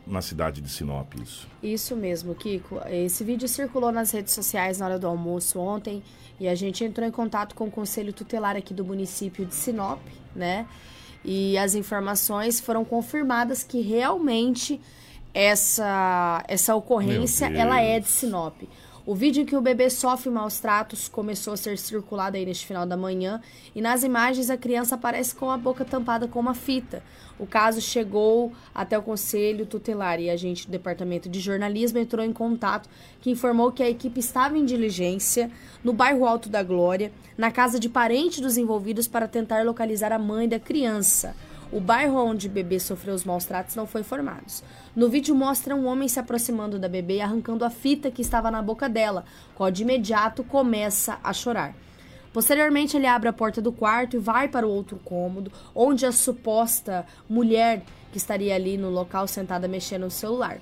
[0.07, 1.47] na cidade de Sinop, isso.
[1.61, 2.81] Isso mesmo, Kiko.
[2.89, 6.01] Esse vídeo circulou nas redes sociais na hora do almoço ontem
[6.39, 9.99] e a gente entrou em contato com o conselho tutelar aqui do município de Sinop,
[10.35, 10.65] né?
[11.25, 14.79] E as informações foram confirmadas que realmente
[15.33, 18.55] essa essa ocorrência ela é de Sinop.
[19.07, 22.67] O vídeo em que o bebê sofre maus tratos começou a ser circulado aí neste
[22.67, 23.39] final da manhã
[23.73, 27.01] e nas imagens a criança aparece com a boca tampada com uma fita.
[27.39, 32.25] O caso chegou até o conselho tutelar e a gente do departamento de jornalismo entrou
[32.25, 32.89] em contato
[33.21, 35.49] que informou que a equipe estava em diligência
[35.81, 40.19] no bairro Alto da Glória, na casa de parente dos envolvidos para tentar localizar a
[40.19, 41.33] mãe da criança.
[41.71, 44.45] O bairro onde o bebê sofreu os maus tratos não foi informado.
[44.95, 48.49] No vídeo mostra um homem se aproximando da bebê e arrancando a fita que estava
[48.49, 51.75] na boca dela, qual de imediato começa a chorar.
[52.31, 56.11] Posteriormente, ele abre a porta do quarto e vai para o outro cômodo, onde a
[56.11, 60.59] suposta mulher que estaria ali no local sentada mexendo no celular.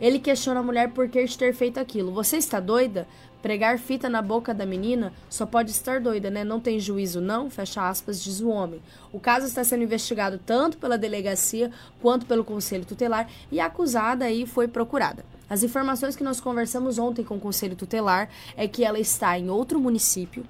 [0.00, 2.12] Ele questiona a mulher por que ter feito aquilo.
[2.12, 3.08] Você está doida?
[3.44, 6.42] Pregar fita na boca da menina só pode estar doida, né?
[6.42, 7.50] Não tem juízo, não?
[7.50, 8.80] Fecha aspas, diz o homem.
[9.12, 14.24] O caso está sendo investigado tanto pela delegacia quanto pelo conselho tutelar e a acusada
[14.24, 15.26] aí foi procurada.
[15.46, 19.50] As informações que nós conversamos ontem com o conselho tutelar é que ela está em
[19.50, 20.42] outro município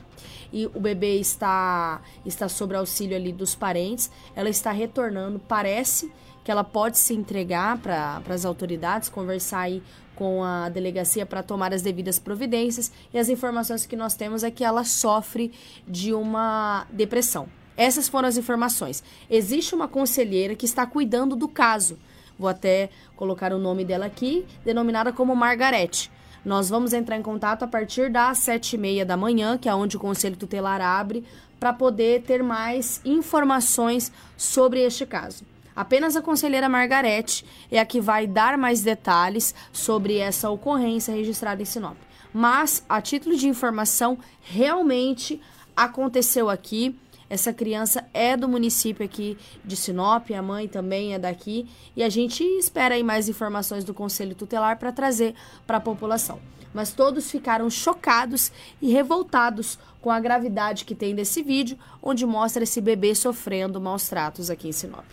[0.52, 4.08] e o bebê está está sob auxílio ali dos parentes.
[4.36, 6.12] Ela está retornando, parece
[6.44, 9.82] que ela pode se entregar para as autoridades, conversar aí
[10.14, 12.92] com a delegacia para tomar as devidas providências.
[13.12, 15.52] E as informações que nós temos é que ela sofre
[15.86, 17.48] de uma depressão.
[17.76, 19.02] Essas foram as informações.
[19.28, 21.98] Existe uma conselheira que está cuidando do caso.
[22.38, 26.10] Vou até colocar o nome dela aqui, denominada como Margarete.
[26.44, 29.74] Nós vamos entrar em contato a partir das sete e meia da manhã, que é
[29.74, 31.24] onde o Conselho Tutelar abre,
[31.58, 35.53] para poder ter mais informações sobre este caso.
[35.74, 41.62] Apenas a conselheira Margarete é a que vai dar mais detalhes sobre essa ocorrência registrada
[41.62, 41.96] em Sinop.
[42.32, 45.40] Mas, a título de informação, realmente
[45.76, 46.96] aconteceu aqui.
[47.28, 52.08] Essa criança é do município aqui de Sinop, a mãe também é daqui, e a
[52.08, 55.34] gente espera aí mais informações do Conselho Tutelar para trazer
[55.66, 56.38] para a população.
[56.72, 62.62] Mas todos ficaram chocados e revoltados com a gravidade que tem desse vídeo, onde mostra
[62.62, 65.04] esse bebê sofrendo maus tratos aqui em Sinop.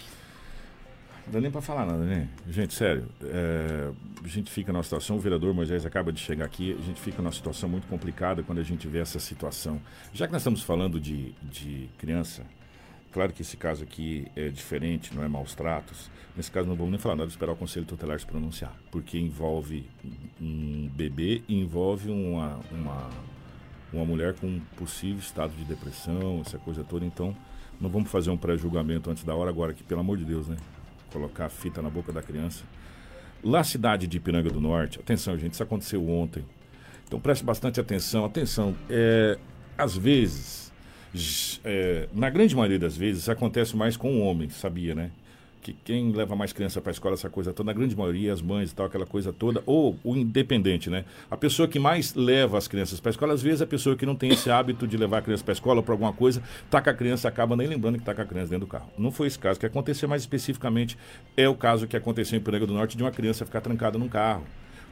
[1.32, 2.28] Não dá nem pra falar nada, né?
[2.50, 3.90] Gente, sério, é,
[4.22, 7.22] a gente fica numa situação, o vereador Moisés acaba de chegar aqui, a gente fica
[7.22, 9.82] numa situação muito complicada quando a gente vê essa situação.
[10.14, 12.44] Já que nós estamos falando de, de criança,
[13.14, 16.92] claro que esse caso aqui é diferente, não é maus tratos, nesse caso não vamos
[16.92, 19.86] nem falar nada, esperar o Conselho Tutelar se pronunciar, porque envolve
[20.42, 23.10] um bebê e envolve uma, uma,
[23.94, 27.34] uma mulher com um possível estado de depressão, essa coisa toda, então
[27.80, 30.58] não vamos fazer um pré-julgamento antes da hora agora, que pelo amor de Deus, né?
[31.12, 32.64] Colocar a fita na boca da criança.
[33.44, 36.46] Lá, cidade de Ipiranga do Norte, atenção, gente, isso aconteceu ontem.
[37.08, 38.24] Então preste bastante atenção.
[38.24, 39.38] Atenção, é,
[39.78, 40.72] às vezes,
[41.64, 45.12] é, na grande maioria das vezes, acontece mais com o homem, sabia, né?
[45.62, 48.42] Que quem leva mais criança para a escola, essa coisa toda, na grande maioria, as
[48.42, 51.06] mães e tal, aquela coisa toda, ou o independente, né?
[51.30, 54.06] A pessoa que mais leva as crianças para a escola, às vezes, a pessoa que
[54.06, 56.42] não tem esse hábito de levar a criança para a escola ou para alguma coisa,
[56.70, 58.90] tá com a criança, acaba nem lembrando que tá com a criança dentro do carro.
[58.98, 59.60] Não foi esse caso.
[59.60, 60.98] Que aconteceu mais especificamente
[61.38, 64.10] é o caso que aconteceu em Piranga do Norte de uma criança ficar trancada num
[64.10, 64.44] carro.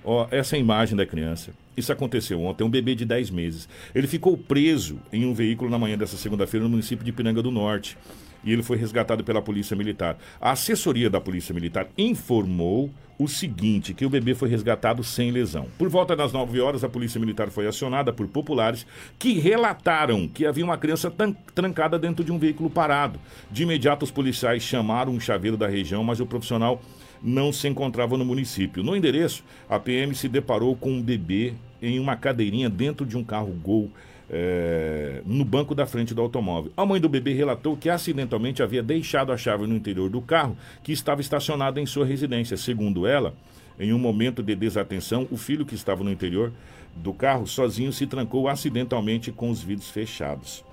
[0.04, 1.52] Ó, essa é a imagem da criança.
[1.76, 3.68] Isso aconteceu ontem, um bebê de 10 meses.
[3.94, 7.52] Ele ficou preso em um veículo na manhã dessa segunda-feira no município de Piranga do
[7.52, 7.98] Norte.
[8.44, 10.18] E ele foi resgatado pela Polícia Militar.
[10.40, 15.68] A assessoria da Polícia Militar informou o seguinte, que o bebê foi resgatado sem lesão.
[15.78, 18.88] Por volta das 9 horas, a Polícia Militar foi acionada por populares
[19.20, 21.14] que relataram que havia uma criança
[21.54, 23.20] trancada dentro de um veículo parado.
[23.52, 26.82] De imediato, os policiais chamaram um chaveiro da região, mas o profissional
[27.22, 28.84] não se encontrava no município.
[28.84, 33.24] No endereço, a PM se deparou com um bebê em uma cadeirinha dentro de um
[33.24, 33.92] carro Gol.
[34.30, 36.72] Eh, no banco da frente do automóvel.
[36.78, 40.56] A mãe do bebê relatou que acidentalmente havia deixado a chave no interior do carro
[40.84, 42.56] que estava estacionado em sua residência.
[42.56, 43.34] Segundo ela,
[43.80, 46.52] em um momento de desatenção, o filho que estava no interior
[46.96, 50.64] do carro sozinho se trancou acidentalmente com os vidros fechados.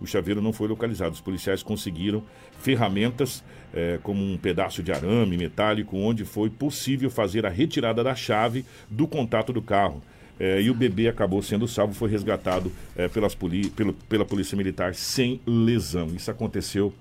[0.00, 1.12] O chaveiro não foi localizado.
[1.12, 2.22] Os policiais conseguiram
[2.58, 3.44] ferramentas,
[3.74, 8.64] eh, como um pedaço de arame metálico, onde foi possível fazer a retirada da chave
[8.88, 10.02] do contato do carro.
[10.40, 14.56] Eh, e o bebê acabou sendo salvo, foi resgatado eh, pelas poli pelo- pela Polícia
[14.56, 16.06] Militar sem lesão.
[16.16, 16.94] Isso aconteceu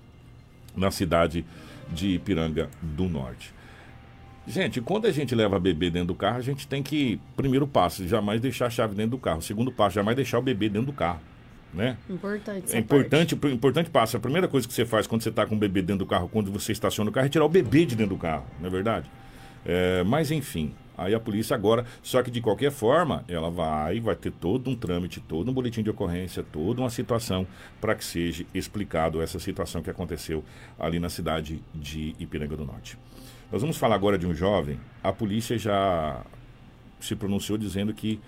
[0.75, 1.45] na cidade
[1.89, 3.54] de Ipiranga do Norte.
[4.45, 8.08] Gente, quando a gente leva bebê dentro do carro, a gente tem que, primeiro passo,
[8.08, 9.41] jamais deixar a chave dentro do carro.
[9.41, 11.19] Segundo passo, jamais deixar o bebê dentro do carro,
[11.73, 11.95] né?
[12.10, 12.75] Importante.
[12.75, 14.17] É importante, o importante passo.
[14.17, 16.28] A primeira coisa que você faz quando você está com o bebê dentro do carro,
[16.28, 18.69] quando você estaciona o carro, é tirar o bebê de dentro do carro, não é
[18.71, 19.10] verdade?
[19.65, 24.15] É, mas enfim, aí a polícia agora, só que de qualquer forma, ela vai, vai
[24.15, 27.45] ter todo um trâmite, todo um boletim de ocorrência, toda uma situação
[27.79, 30.43] para que seja explicado essa situação que aconteceu
[30.79, 32.97] ali na cidade de Ipiranga do Norte.
[33.51, 34.79] Nós vamos falar agora de um jovem.
[35.03, 36.23] A polícia já
[36.99, 38.19] se pronunciou dizendo que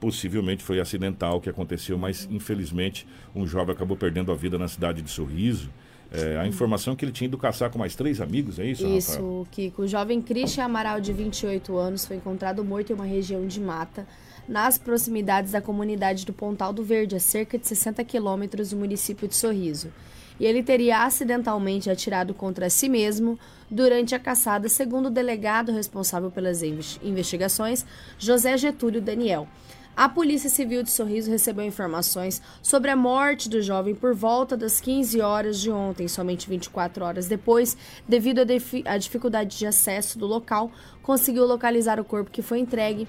[0.00, 4.68] possivelmente foi acidental o que aconteceu, mas infelizmente um jovem acabou perdendo a vida na
[4.68, 5.70] cidade de Sorriso.
[6.16, 8.82] É, a informação é que ele tinha ido caçar com mais três amigos, é isso,
[8.82, 8.98] Rafael?
[8.98, 9.82] Isso, Kiko.
[9.82, 14.06] O jovem Christian Amaral, de 28 anos, foi encontrado morto em uma região de mata,
[14.48, 19.26] nas proximidades da comunidade do Pontal do Verde, a cerca de 60 quilômetros do município
[19.26, 19.92] de Sorriso.
[20.38, 23.38] E ele teria acidentalmente atirado contra si mesmo
[23.70, 27.84] durante a caçada, segundo o delegado responsável pelas inves- investigações,
[28.18, 29.48] José Getúlio Daniel.
[29.96, 34.78] A Polícia Civil de Sorriso recebeu informações sobre a morte do jovem por volta das
[34.78, 37.74] 15 horas de ontem, somente 24 horas depois,
[38.06, 38.42] devido
[38.84, 40.70] à dificuldade de acesso do local,
[41.02, 43.08] conseguiu localizar o corpo que foi entregue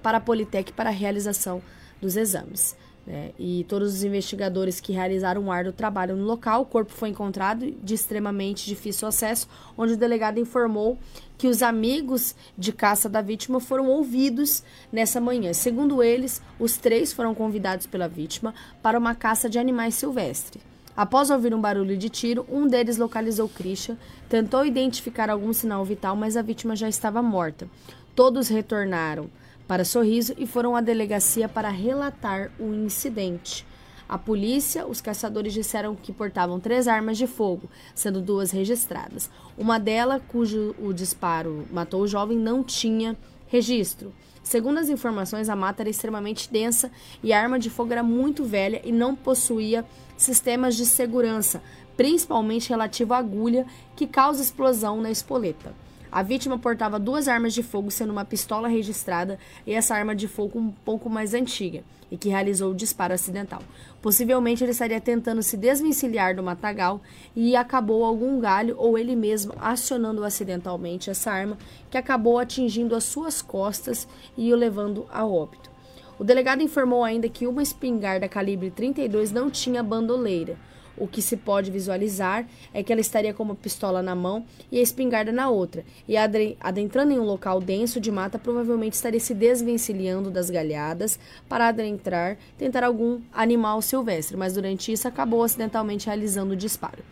[0.00, 1.60] para a Politec para a realização
[2.00, 2.76] dos exames.
[3.08, 3.30] Né?
[3.38, 7.74] E todos os investigadores que realizaram um árduo trabalho no local, o corpo foi encontrado
[7.82, 10.98] de extremamente difícil acesso, onde o delegado informou
[11.38, 15.54] que os amigos de caça da vítima foram ouvidos nessa manhã.
[15.54, 20.62] Segundo eles, os três foram convidados pela vítima para uma caça de animais silvestres.
[20.94, 23.96] Após ouvir um barulho de tiro, um deles localizou Christian,
[24.28, 27.70] tentou identificar algum sinal vital, mas a vítima já estava morta.
[28.14, 29.30] Todos retornaram
[29.68, 33.66] para Sorriso e foram à delegacia para relatar o incidente.
[34.08, 39.30] A polícia, os caçadores disseram que portavam três armas de fogo, sendo duas registradas.
[39.58, 43.14] Uma delas, cujo o disparo matou o jovem, não tinha
[43.46, 44.14] registro.
[44.42, 46.90] Segundo as informações, a mata era extremamente densa
[47.22, 49.84] e a arma de fogo era muito velha e não possuía
[50.16, 51.62] sistemas de segurança,
[51.94, 55.74] principalmente relativo à agulha que causa explosão na espoleta.
[56.10, 60.26] A vítima portava duas armas de fogo, sendo uma pistola registrada e essa arma de
[60.26, 63.62] fogo um pouco mais antiga, e que realizou o disparo acidental.
[64.00, 67.00] Possivelmente ele estaria tentando se desvencilhar do matagal
[67.36, 71.58] e acabou algum galho ou ele mesmo acionando acidentalmente essa arma,
[71.90, 75.70] que acabou atingindo as suas costas e o levando a óbito.
[76.18, 80.56] O delegado informou ainda que uma espingarda calibre 32 não tinha bandoleira.
[80.98, 84.78] O que se pode visualizar é que ela estaria com uma pistola na mão e
[84.78, 89.32] a espingarda na outra, e adentrando em um local denso de mata, provavelmente estaria se
[89.32, 91.18] desvencilhando das galhadas
[91.48, 97.02] para adentrar, tentar algum animal silvestre, mas durante isso acabou acidentalmente realizando o disparo.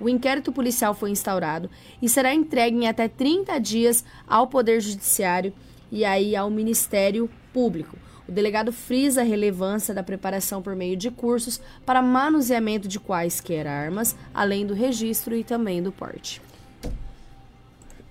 [0.00, 1.70] O inquérito policial foi instaurado
[2.02, 5.52] e será entregue em até 30 dias ao Poder Judiciário
[5.90, 8.03] e aí ao Ministério Público.
[8.28, 13.66] O delegado frisa a relevância da preparação por meio de cursos para manuseamento de quaisquer
[13.66, 16.40] armas, além do registro e também do porte.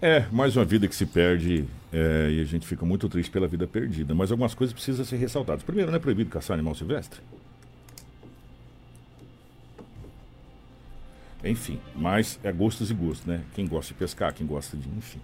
[0.02, 3.48] É, mais uma vida que se perde é, e a gente fica muito triste pela
[3.48, 4.14] vida perdida.
[4.14, 5.64] Mas algumas coisas precisam ser ressaltadas.
[5.64, 7.22] Primeiro, não é proibido caçar animal silvestre?
[11.44, 13.42] Enfim, mas é gostos e gostos, né?
[13.54, 14.88] Quem gosta de pescar, quem gosta de.
[14.90, 15.20] Enfim.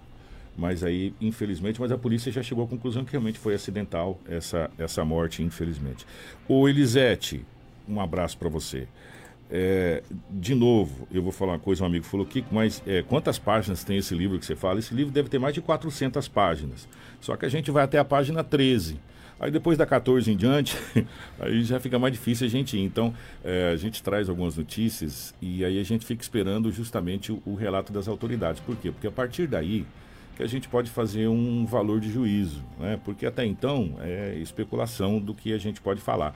[0.59, 4.69] Mas aí, infelizmente, mas a polícia já chegou à conclusão que realmente foi acidental essa,
[4.77, 6.05] essa morte, infelizmente.
[6.49, 7.45] O Elisete,
[7.87, 8.85] um abraço para você.
[9.49, 13.39] É, de novo, eu vou falar uma coisa, um amigo falou, Kiko, mas é, quantas
[13.39, 14.79] páginas tem esse livro que você fala?
[14.79, 16.89] Esse livro deve ter mais de 400 páginas.
[17.21, 18.99] Só que a gente vai até a página 13.
[19.39, 20.77] Aí depois da 14 em diante,
[21.39, 22.81] aí já fica mais difícil a gente ir.
[22.81, 23.13] Então,
[23.45, 27.55] é, a gente traz algumas notícias e aí a gente fica esperando justamente o, o
[27.55, 28.61] relato das autoridades.
[28.61, 28.91] Por quê?
[28.91, 29.85] Porque a partir daí
[30.39, 32.97] que a gente pode fazer um valor de juízo, né?
[33.03, 36.33] Porque até então é especulação do que a gente pode falar.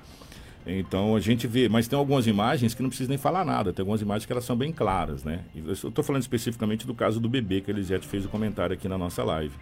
[0.67, 3.81] Então a gente vê, mas tem algumas imagens que não precisa nem falar nada, tem
[3.81, 5.45] algumas imagens que elas são bem claras, né?
[5.55, 8.89] Eu estou falando especificamente do caso do bebê que a Elisete fez o comentário aqui
[8.89, 9.55] na nossa live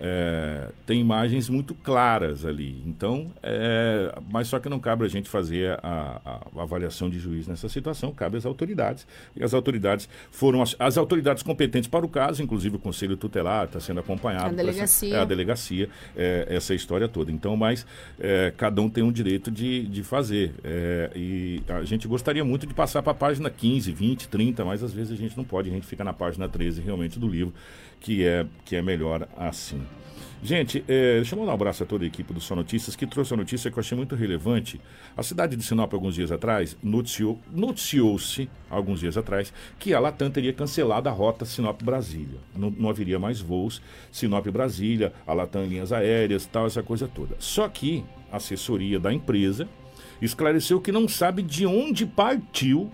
[0.00, 2.82] é, tem imagens muito claras ali.
[2.86, 7.18] Então, é, mas só que não cabe a gente fazer a, a, a, avaliação de
[7.18, 9.06] juiz nessa situação, cabe às autoridades.
[9.34, 13.64] E as autoridades foram as, as autoridades competentes para o caso, inclusive o Conselho Tutelar
[13.64, 14.46] está sendo acompanhado.
[14.46, 15.08] A delegacia.
[15.08, 17.32] Essa, é, a delegacia, é, essa história toda.
[17.32, 17.86] Então, mas
[18.20, 20.54] é, cada um tem um direito de, de fazer.
[20.62, 24.82] É, e a gente gostaria muito de passar para a página 15, 20, 30, mas
[24.82, 27.54] às vezes a gente não pode, a gente fica na página 13 realmente do livro
[28.00, 29.82] que é, que é melhor assim.
[30.42, 33.06] Gente, é, deixa eu mandar um abraço a toda a equipe do Só Notícias, que
[33.06, 34.80] trouxe a notícia que eu achei muito relevante.
[35.16, 40.30] A cidade de Sinop, alguns dias atrás, noticiou, noticiou-se, alguns dias atrás, que a Latam
[40.30, 42.38] teria cancelado a rota Sinop-Brasília.
[42.54, 43.82] Não, não haveria mais voos
[44.12, 47.34] Sinop-Brasília, a Latam linhas aéreas, tal, essa coisa toda.
[47.38, 49.68] Só que a assessoria da empresa
[50.20, 52.90] esclareceu que não sabe de onde partiu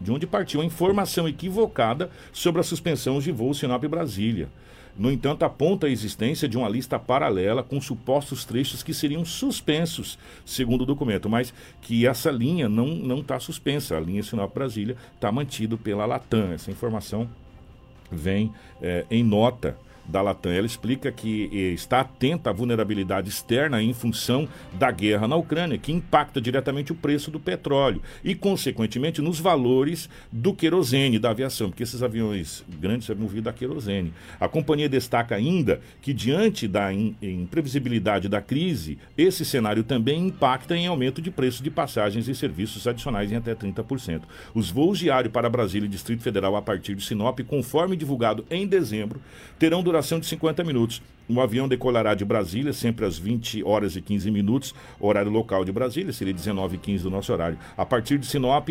[0.00, 4.48] de onde partiu a informação equivocada sobre a suspensão de voo Sinop-Brasília.
[4.98, 10.18] No entanto, aponta a existência de uma lista paralela com supostos trechos que seriam suspensos,
[10.44, 13.96] segundo o documento, mas que essa linha não está suspensa.
[13.96, 16.52] A linha Sinop-Brasília está mantida pela Latam.
[16.52, 17.28] Essa informação
[18.10, 19.76] vem é, em nota
[20.10, 20.52] da Latam.
[20.52, 25.78] Ela explica que eh, está atenta à vulnerabilidade externa em função da guerra na Ucrânia,
[25.78, 31.70] que impacta diretamente o preço do petróleo e, consequentemente, nos valores do querosene da aviação,
[31.70, 34.12] porque esses aviões grandes são movidos a querosene.
[34.38, 40.86] A companhia destaca ainda que, diante da imprevisibilidade da crise, esse cenário também impacta em
[40.86, 44.22] aumento de preço de passagens e serviços adicionais em até 30%.
[44.54, 48.66] Os voos diários para Brasília e Distrito Federal a partir de Sinop, conforme divulgado em
[48.66, 49.20] dezembro,
[49.58, 51.02] terão duração duração de 50 minutos.
[51.28, 55.70] O avião decolará de Brasília, sempre às 20 horas e 15 minutos, horário local de
[55.70, 57.58] Brasília, seria 19 e 15 do nosso horário.
[57.76, 58.70] A partir de Sinop,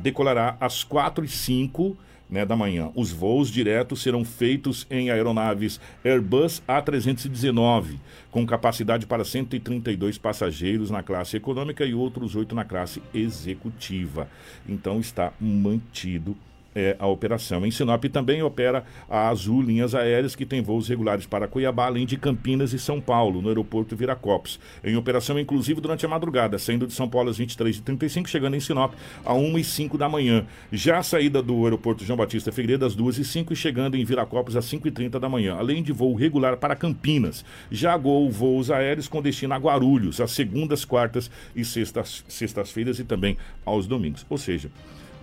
[0.00, 1.96] decolará às 4 e 5
[2.30, 2.90] né, da manhã.
[2.94, 7.98] Os voos diretos serão feitos em aeronaves Airbus A319,
[8.30, 14.28] com capacidade para 132 passageiros na classe econômica e outros oito na classe executiva.
[14.66, 16.34] Então está mantido
[16.74, 17.64] é, a operação.
[17.64, 22.06] Em Sinop também opera a Azul Linhas Aéreas, que tem voos regulares para Cuiabá, além
[22.06, 24.58] de Campinas e São Paulo, no aeroporto Viracopos.
[24.82, 28.94] Em operação, inclusive, durante a madrugada, saindo de São Paulo às 23h35, chegando em Sinop
[29.24, 30.46] a 1h05 da manhã.
[30.72, 34.66] Já a saída do aeroporto João Batista Figueiredo às 2h05 e chegando em Viracopos às
[34.66, 37.44] 5h30 da manhã, além de voo regular para Campinas.
[37.70, 43.04] Já Gol voos aéreos com destino a Guarulhos, às segundas, quartas e sextas, sextas-feiras e
[43.04, 44.26] também aos domingos.
[44.28, 44.70] Ou seja,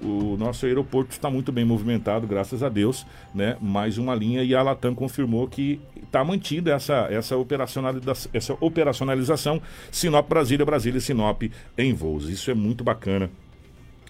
[0.04, 3.58] o nosso aeroporto está muito bem movimentado, graças a Deus, né?
[3.62, 9.62] Mais uma linha e a Latam confirmou que está mantida essa, essa, operacionalização, essa operacionalização
[9.91, 11.43] Sinop Brasília, Brasília Sinop
[11.78, 12.30] em voos.
[12.30, 13.30] Isso é muito bacana.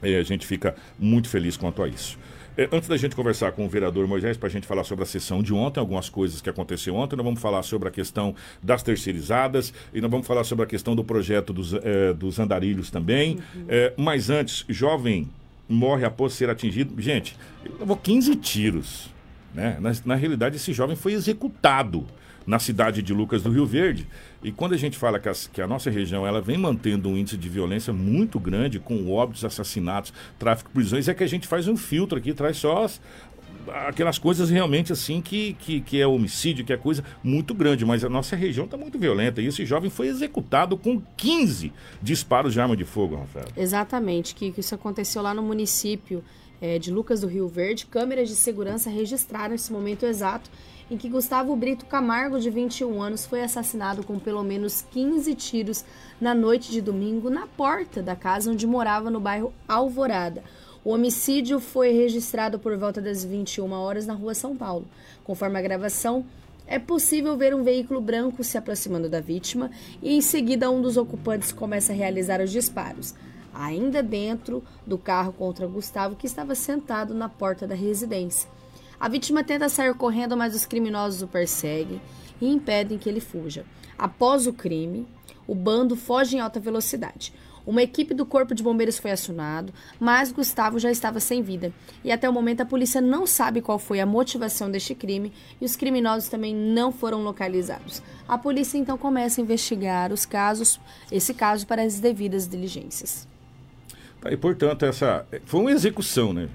[0.01, 2.17] E a gente fica muito feliz quanto a isso.
[2.57, 5.05] É, antes da gente conversar com o vereador Moisés, para a gente falar sobre a
[5.05, 8.83] sessão de ontem, algumas coisas que aconteceu ontem, nós vamos falar sobre a questão das
[8.83, 13.39] terceirizadas e nós vamos falar sobre a questão do projeto dos, é, dos andarilhos também.
[13.55, 13.65] Uhum.
[13.69, 15.29] É, mas antes, jovem
[15.71, 16.99] morre após ser atingido.
[17.01, 19.09] Gente, ele levou 15 tiros.
[19.53, 19.77] Né?
[19.79, 22.05] Na, na realidade, esse jovem foi executado
[22.45, 24.07] na cidade de Lucas do Rio Verde.
[24.43, 27.17] E quando a gente fala que, as, que, a nossa região ela vem mantendo um
[27.17, 31.67] índice de violência muito grande, com óbitos, assassinatos, tráfico prisões, é que a gente faz
[31.67, 32.99] um filtro aqui, traz só as,
[33.87, 38.03] aquelas coisas realmente assim que, que, que é homicídio, que é coisa muito grande, mas
[38.03, 39.41] a nossa região está muito violenta.
[39.41, 43.47] E esse jovem foi executado com 15 disparos de arma de fogo, Rafael.
[43.55, 46.23] Exatamente, que isso aconteceu lá no município
[46.61, 47.85] é, de Lucas do Rio Verde.
[47.85, 50.49] Câmeras de segurança registraram esse momento exato
[50.91, 55.85] em que Gustavo Brito Camargo, de 21 anos, foi assassinado com pelo menos 15 tiros
[56.19, 60.43] na noite de domingo na porta da casa onde morava no bairro Alvorada.
[60.83, 64.87] O homicídio foi registrado por volta das 21 horas na rua São Paulo.
[65.23, 66.25] Conforme a gravação,
[66.65, 69.69] é possível ver um veículo branco se aproximando da vítima
[70.01, 73.13] e em seguida um dos ocupantes começa a realizar os disparos,
[73.53, 78.49] ainda dentro do carro contra Gustavo, que estava sentado na porta da residência.
[78.99, 82.01] A vítima tenta sair correndo, mas os criminosos o perseguem
[82.41, 83.65] e impedem que ele fuja.
[83.99, 85.07] Após o crime,
[85.45, 87.33] o bando foge em alta velocidade.
[87.65, 91.71] Uma equipe do Corpo de Bombeiros foi acionado, mas Gustavo já estava sem vida.
[92.03, 95.65] E até o momento a polícia não sabe qual foi a motivação deste crime e
[95.65, 98.01] os criminosos também não foram localizados.
[98.27, 100.79] A polícia então começa a investigar os casos,
[101.11, 103.27] esse caso para as devidas diligências.
[104.21, 106.47] Tá, e portanto essa foi uma execução, né?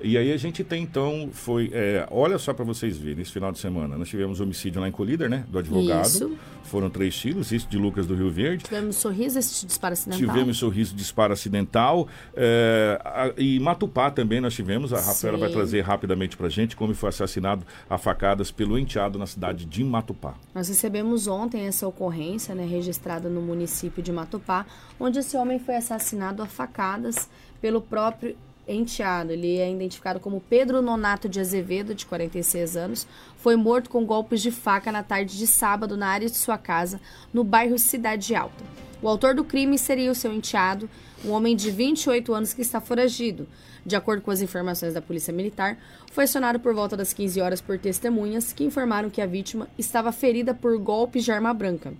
[0.00, 3.50] E aí a gente tem então, foi, é, olha só para vocês verem, esse final
[3.50, 6.06] de semana, nós tivemos homicídio lá em Colíder, né, do advogado.
[6.06, 6.36] Isso.
[6.64, 8.64] Foram três tiros, isso de Lucas do Rio Verde.
[8.64, 10.28] Tivemos sorriso, esse disparo acidental.
[10.28, 12.08] Tivemos sorriso, disparo acidental.
[12.34, 15.44] É, a, e Matupá também nós tivemos, a Rafaela Sim.
[15.44, 19.84] vai trazer rapidamente para gente como foi assassinado a facadas pelo enteado na cidade de
[19.84, 20.34] Matupá.
[20.54, 24.66] Nós recebemos ontem essa ocorrência, né, registrada no município de Matupá,
[24.98, 27.28] onde esse homem foi assassinado a facadas
[27.60, 28.36] pelo próprio
[28.66, 29.32] enteado.
[29.32, 33.06] Ele é identificado como Pedro Nonato de Azevedo, de 46 anos.
[33.36, 37.00] Foi morto com golpes de faca na tarde de sábado na área de sua casa,
[37.32, 38.64] no bairro Cidade Alta.
[39.02, 40.88] O autor do crime seria o seu enteado,
[41.24, 43.46] um homem de 28 anos que está foragido.
[43.84, 45.78] De acordo com as informações da Polícia Militar,
[46.10, 50.10] foi acionado por volta das 15 horas por testemunhas que informaram que a vítima estava
[50.10, 51.92] ferida por golpes de arma branca.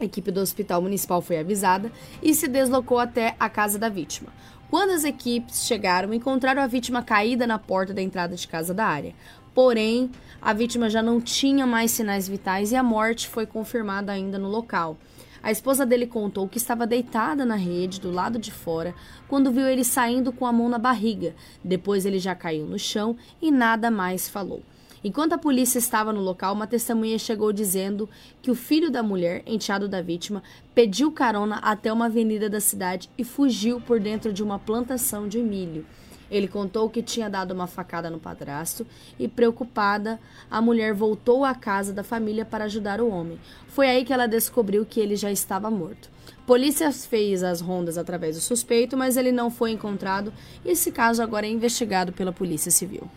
[0.00, 4.32] A equipe do Hospital Municipal foi avisada e se deslocou até a casa da vítima.
[4.72, 8.86] Quando as equipes chegaram, encontraram a vítima caída na porta da entrada de casa da
[8.86, 9.14] área.
[9.54, 10.10] Porém,
[10.40, 14.48] a vítima já não tinha mais sinais vitais e a morte foi confirmada ainda no
[14.48, 14.96] local.
[15.42, 18.94] A esposa dele contou que estava deitada na rede do lado de fora
[19.28, 21.34] quando viu ele saindo com a mão na barriga.
[21.62, 24.62] Depois ele já caiu no chão e nada mais falou.
[25.04, 28.08] Enquanto a polícia estava no local, uma testemunha chegou dizendo
[28.40, 30.44] que o filho da mulher, enteado da vítima,
[30.76, 35.38] pediu carona até uma avenida da cidade e fugiu por dentro de uma plantação de
[35.38, 35.84] milho.
[36.30, 38.86] Ele contou que tinha dado uma facada no padrasto
[39.18, 43.40] e, preocupada, a mulher voltou à casa da família para ajudar o homem.
[43.66, 46.08] Foi aí que ela descobriu que ele já estava morto.
[46.46, 50.32] Polícia fez as rondas através do suspeito, mas ele não foi encontrado
[50.64, 53.10] e esse caso agora é investigado pela Polícia Civil.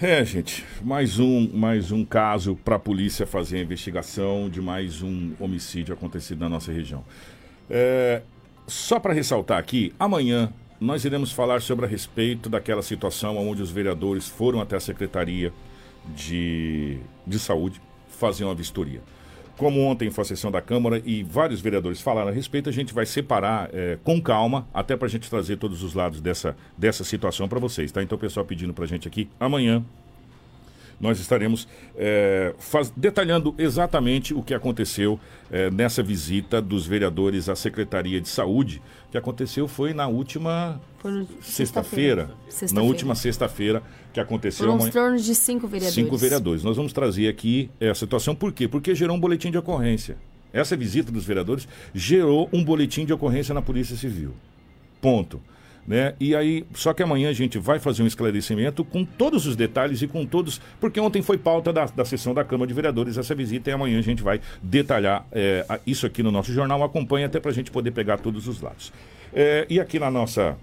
[0.00, 5.00] É, gente, mais um, mais um caso para a polícia fazer a investigação de mais
[5.00, 7.02] um homicídio acontecido na nossa região.
[7.70, 8.20] É,
[8.66, 13.70] só para ressaltar aqui, amanhã nós iremos falar sobre a respeito daquela situação onde os
[13.70, 15.50] vereadores foram até a Secretaria
[16.14, 19.00] de, de Saúde fazer uma vistoria.
[19.56, 22.92] Como ontem foi a sessão da Câmara e vários vereadores falaram a respeito, a gente
[22.92, 27.04] vai separar é, com calma, até para a gente trazer todos os lados dessa, dessa
[27.04, 28.02] situação para vocês, tá?
[28.02, 29.82] Então o pessoal pedindo para a gente aqui, amanhã
[31.00, 35.20] nós estaremos é, faz, detalhando exatamente o que aconteceu
[35.50, 40.80] é, nessa visita dos vereadores à Secretaria de Saúde, que aconteceu foi na última
[41.40, 42.30] sexta-feira.
[42.48, 43.82] Sexta na última sexta-feira
[44.12, 44.66] que aconteceu.
[44.66, 45.94] Foram uns torno de cinco vereadores.
[45.94, 46.62] Cinco vereadores.
[46.62, 48.66] Nós vamos trazer aqui a situação, por quê?
[48.66, 50.16] Porque gerou um boletim de ocorrência.
[50.52, 54.32] Essa visita dos vereadores gerou um boletim de ocorrência na Polícia Civil.
[55.00, 55.40] Ponto.
[55.86, 56.14] Né?
[56.18, 60.02] E aí, só que amanhã a gente vai fazer um esclarecimento com todos os detalhes
[60.02, 63.34] e com todos, porque ontem foi pauta da, da sessão da Câmara de Vereadores essa
[63.34, 66.82] visita e amanhã a gente vai detalhar é, isso aqui no nosso jornal.
[66.82, 68.92] Acompanhe até para a gente poder pegar todos os lados.
[69.32, 70.56] É, e aqui na nossa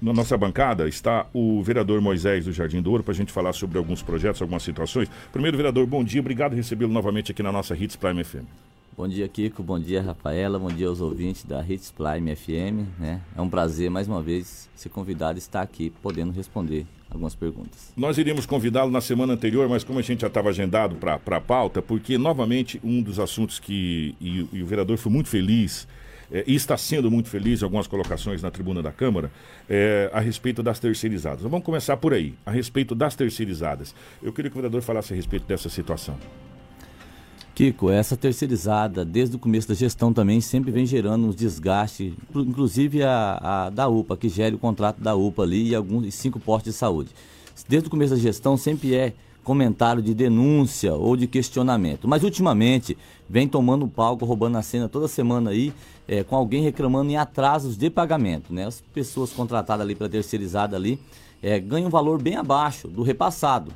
[0.00, 3.52] na nossa bancada está o vereador Moisés do Jardim do Ouro para a gente falar
[3.52, 5.10] sobre alguns projetos, algumas situações.
[5.30, 8.69] Primeiro, vereador, bom dia, obrigado recebê-lo novamente aqui na nossa Hits Prime FM.
[8.96, 9.62] Bom dia, Kiko.
[9.62, 10.58] Bom dia, Rafaela.
[10.58, 12.98] Bom dia aos ouvintes da Hits Prime FM.
[12.98, 13.20] Né?
[13.36, 17.92] É um prazer, mais uma vez, ser convidado a estar aqui, podendo responder algumas perguntas.
[17.96, 21.40] Nós iríamos convidá-lo na semana anterior, mas como a gente já estava agendado para a
[21.40, 24.14] pauta, porque, novamente, um dos assuntos que.
[24.20, 25.88] E, e o vereador foi muito feliz.
[26.32, 29.32] É, e está sendo muito feliz algumas colocações na tribuna da Câmara
[29.68, 31.42] é, a respeito das terceirizadas.
[31.42, 33.94] Vamos começar por aí, a respeito das terceirizadas.
[34.22, 36.16] Eu queria que o vereador falasse a respeito dessa situação.
[37.60, 43.02] Kiko, essa terceirizada, desde o começo da gestão também, sempre vem gerando uns desgastes, inclusive
[43.02, 46.72] a, a da UPA, que gere o contrato da UPA ali e alguns cinco postos
[46.72, 47.10] de saúde.
[47.68, 49.12] Desde o começo da gestão sempre é
[49.44, 52.08] comentário de denúncia ou de questionamento.
[52.08, 52.96] Mas ultimamente
[53.28, 55.70] vem tomando palco, roubando a cena toda semana aí,
[56.08, 58.54] é, com alguém reclamando em atrasos de pagamento.
[58.54, 58.68] Né?
[58.68, 60.98] As pessoas contratadas ali para terceirizada ali
[61.42, 63.70] é, ganham um valor bem abaixo do repassado.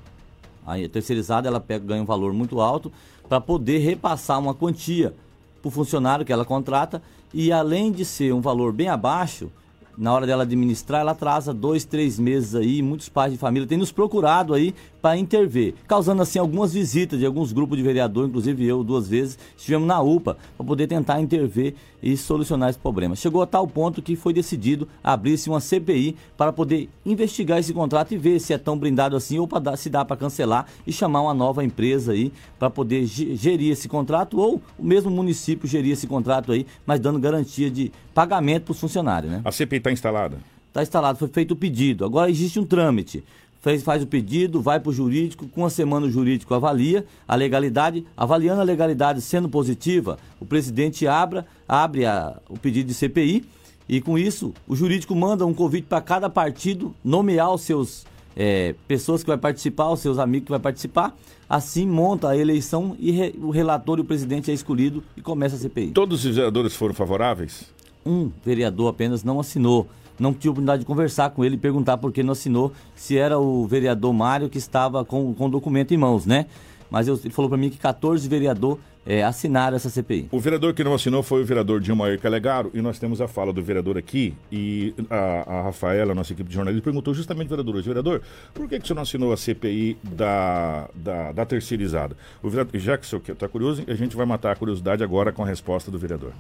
[0.66, 2.90] A terceirizada ela pega, ganha um valor muito alto
[3.28, 5.14] para poder repassar uma quantia
[5.60, 7.02] para o funcionário que ela contrata.
[7.32, 9.50] E além de ser um valor bem abaixo,
[9.96, 13.78] na hora dela administrar, ela atrasa dois, três meses aí, muitos pais de família têm
[13.78, 18.64] nos procurado aí para intervir, causando assim algumas visitas de alguns grupos de vereador, inclusive
[18.64, 23.14] eu duas vezes, estivemos na UPA para poder tentar intervir e solucionar esse problema.
[23.14, 28.14] Chegou a tal ponto que foi decidido abrir-se uma CPI para poder investigar esse contrato
[28.14, 31.20] e ver se é tão blindado assim ou para se dá para cancelar e chamar
[31.20, 36.06] uma nova empresa aí para poder gerir esse contrato ou o mesmo município gerir esse
[36.06, 39.42] contrato aí, mas dando garantia de pagamento para os funcionários, né?
[39.44, 40.38] A CPI está instalada?
[40.68, 42.04] Está instalado, foi feito o pedido.
[42.04, 43.22] Agora existe um trâmite
[43.64, 47.34] fez, faz o pedido, vai para o jurídico, com uma semana o jurídico avalia a
[47.34, 53.42] legalidade, avaliando a legalidade sendo positiva, o presidente abra, abre a, o pedido de CPI
[53.88, 58.04] e com isso o jurídico manda um convite para cada partido nomear os seus
[58.36, 61.16] é, pessoas que vai participar, os seus amigos que vai participar,
[61.48, 65.56] assim monta a eleição e re, o relator e o presidente é escolhido e começa
[65.56, 65.92] a CPI.
[65.92, 67.72] Todos os vereadores foram favoráveis?
[68.04, 69.88] Um vereador apenas não assinou
[70.18, 73.38] não tive oportunidade de conversar com ele e perguntar por que não assinou, se era
[73.38, 76.46] o vereador Mário que estava com, com o documento em mãos, né?
[76.90, 80.28] Mas eu, ele falou para mim que 14 vereadores é, assinaram essa CPI.
[80.30, 83.52] O vereador que não assinou foi o vereador Dilmair Calegaro, e nós temos a fala
[83.52, 87.86] do vereador aqui, e a, a Rafaela, nossa equipe de jornalismo, perguntou justamente vereador hoje,
[87.86, 92.16] vereador, por que, que você não assinou a CPI da, da, da terceirizada?
[92.42, 95.32] O vereador, já que o senhor está curioso, a gente vai matar a curiosidade agora
[95.32, 96.32] com a resposta do vereador.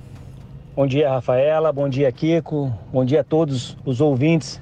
[0.76, 1.72] Bom dia, Rafaela.
[1.72, 2.76] Bom dia, Kiko.
[2.92, 4.60] Bom dia a todos os ouvintes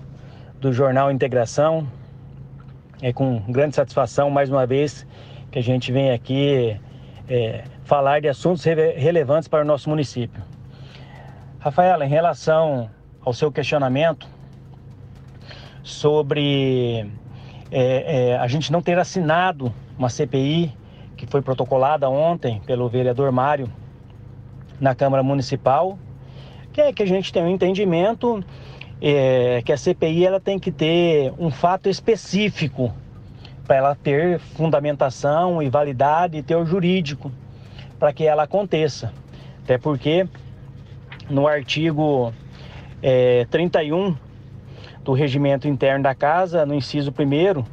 [0.61, 1.89] do Jornal Integração.
[3.01, 5.07] É com grande satisfação, mais uma vez,
[5.51, 6.79] que a gente vem aqui
[7.27, 10.43] é, falar de assuntos relevantes para o nosso município.
[11.59, 12.91] Rafaela, em relação
[13.23, 14.29] ao seu questionamento
[15.83, 17.11] sobre
[17.71, 20.77] é, é, a gente não ter assinado uma CPI
[21.17, 23.67] que foi protocolada ontem pelo vereador Mário
[24.83, 25.97] na Câmara Municipal,
[26.73, 28.45] que é que a gente tem um entendimento
[29.01, 32.93] é, que a CPI ela tem que ter um fato específico
[33.65, 37.31] para ela ter fundamentação e validade e teor jurídico
[37.97, 39.13] para que ela aconteça.
[39.63, 40.27] Até porque
[41.31, 42.33] no artigo
[43.01, 44.17] é, 31
[45.05, 47.65] do regimento interno da casa, no inciso 1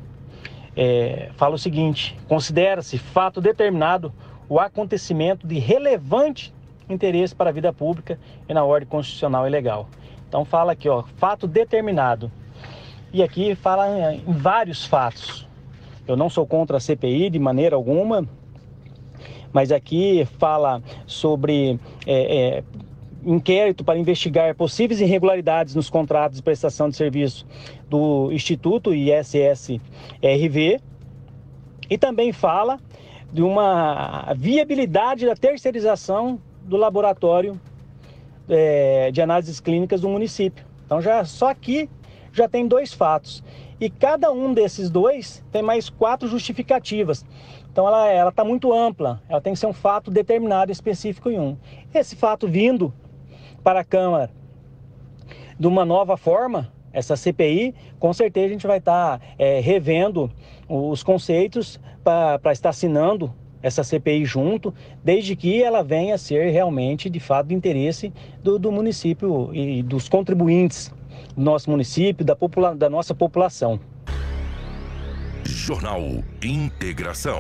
[0.78, 4.14] é, fala o seguinte: considera-se fato determinado
[4.48, 6.54] o acontecimento de relevante
[6.90, 9.88] interesse para a vida pública e na ordem constitucional e legal.
[10.28, 12.32] Então fala aqui, ó, fato determinado.
[13.12, 15.48] E aqui fala em vários fatos.
[16.08, 18.28] Eu não sou contra a CPI de maneira alguma,
[19.52, 22.64] mas aqui fala sobre é, é,
[23.24, 27.46] inquérito para investigar possíveis irregularidades nos contratos de prestação de serviço
[27.90, 30.80] do Instituto ISS-RV
[31.90, 32.80] e também fala
[33.32, 36.40] de uma viabilidade da terceirização
[36.70, 37.60] do laboratório
[38.48, 40.66] é, de análises clínicas do município.
[40.86, 41.90] Então já só aqui
[42.32, 43.44] já tem dois fatos
[43.80, 47.26] e cada um desses dois tem mais quatro justificativas.
[47.72, 49.22] Então ela está muito ampla.
[49.30, 51.58] Ela tem que ser um fato determinado específico em um.
[51.94, 52.94] Esse fato vindo
[53.64, 54.32] para a Câmara
[55.60, 60.32] de uma nova forma, essa CPI, com certeza a gente vai estar tá, é, revendo
[60.68, 67.10] os conceitos para estar assinando essa CPI junto, desde que ela venha a ser realmente,
[67.10, 70.92] de fato, de interesse do, do município e dos contribuintes
[71.36, 73.80] do nosso município, da, popula da nossa população.
[75.46, 76.02] Jornal
[76.44, 77.40] Integração.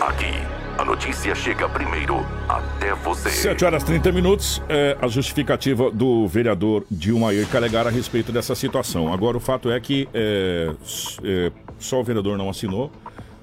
[0.00, 0.32] Aqui,
[0.78, 3.30] a notícia chega primeiro até você.
[3.30, 9.12] 7 horas 30 minutos, é a justificativa do vereador Dilmair Calegar a respeito dessa situação.
[9.12, 10.72] Agora, o fato é que é,
[11.24, 12.92] é, só o vereador não assinou,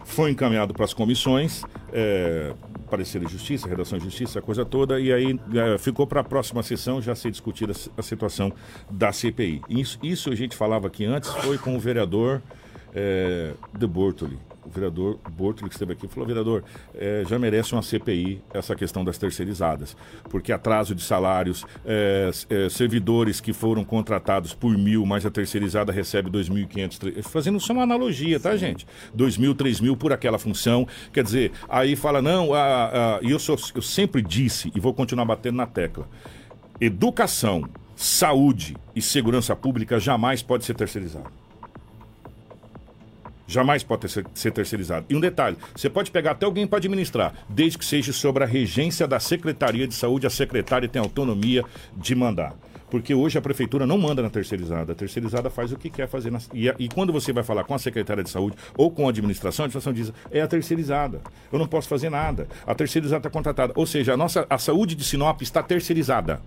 [0.06, 2.54] foi encaminhado para as comissões, é,
[2.90, 6.24] parecer de justiça, redação de justiça, a coisa toda, e aí é, ficou para a
[6.24, 8.54] próxima sessão já ser discutida a situação
[8.90, 9.62] da CPI.
[9.68, 12.42] Isso, isso a gente falava aqui antes, foi com o vereador
[12.94, 14.40] é, de Bortoli
[14.76, 16.64] vereador Bortoli, que esteve aqui, falou: vereador,
[16.94, 19.96] é, já merece uma CPI essa questão das terceirizadas,
[20.30, 25.92] porque atraso de salários, é, é, servidores que foram contratados por mil, mas a terceirizada
[25.92, 28.86] recebe 2.500, fazendo só uma analogia, tá, gente?
[29.16, 30.88] 2.000, 3.000 por aquela função.
[31.12, 32.50] Quer dizer, aí fala: não,
[33.22, 36.08] e eu, sou, eu sempre disse, e vou continuar batendo na tecla:
[36.80, 41.45] educação, saúde e segurança pública jamais pode ser terceirizado.
[43.48, 45.06] Jamais pode ser, ser terceirizado.
[45.10, 48.48] E um detalhe: você pode pegar até alguém para administrar, desde que seja sobre a
[48.48, 51.64] regência da Secretaria de Saúde, a secretária tem autonomia
[51.96, 52.56] de mandar.
[52.90, 54.94] Porque hoje a prefeitura não manda na terceirizada.
[54.94, 56.32] A terceirizada faz o que quer fazer.
[56.32, 56.40] Na...
[56.54, 59.64] E, e, quando você vai falar com a secretária de saúde ou com a administração,
[59.64, 61.22] a administração diz: é a terceirizada.
[61.52, 62.48] Eu não posso fazer nada.
[62.66, 63.74] A terceirizada está contratada.
[63.76, 66.42] Ou seja, a nossa a saúde de Sinop está terceirizada.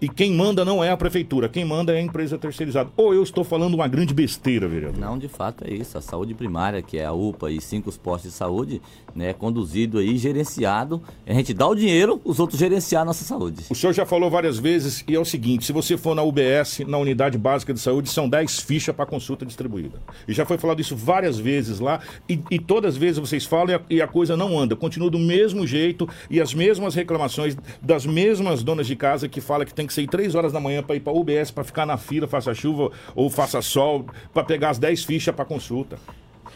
[0.00, 2.90] E quem manda não é a prefeitura, quem manda é a empresa terceirizada.
[2.96, 4.98] Ou eu estou falando uma grande besteira, vereador?
[4.98, 5.98] Não, de fato é isso.
[5.98, 8.80] A saúde primária, que é a UPA e cinco postos de saúde,
[9.14, 11.02] né, é conduzido aí, gerenciado.
[11.26, 13.64] A gente dá o dinheiro, os outros gerenciar a nossa saúde.
[13.70, 16.80] O senhor já falou várias vezes e é o seguinte: se você for na UBS,
[16.86, 19.98] na unidade básica de saúde, são 10 fichas para consulta distribuída.
[20.28, 23.70] E já foi falado isso várias vezes lá, e, e todas as vezes vocês falam
[23.70, 24.76] e a, e a coisa não anda.
[24.76, 29.66] Continua do mesmo jeito e as mesmas reclamações das mesmas donas de casa que falam
[29.66, 31.96] que tem que sair 3 horas da manhã para ir para UBS para ficar na
[31.96, 35.98] fila, faça chuva ou faça sol, para pegar as 10 fichas para consulta.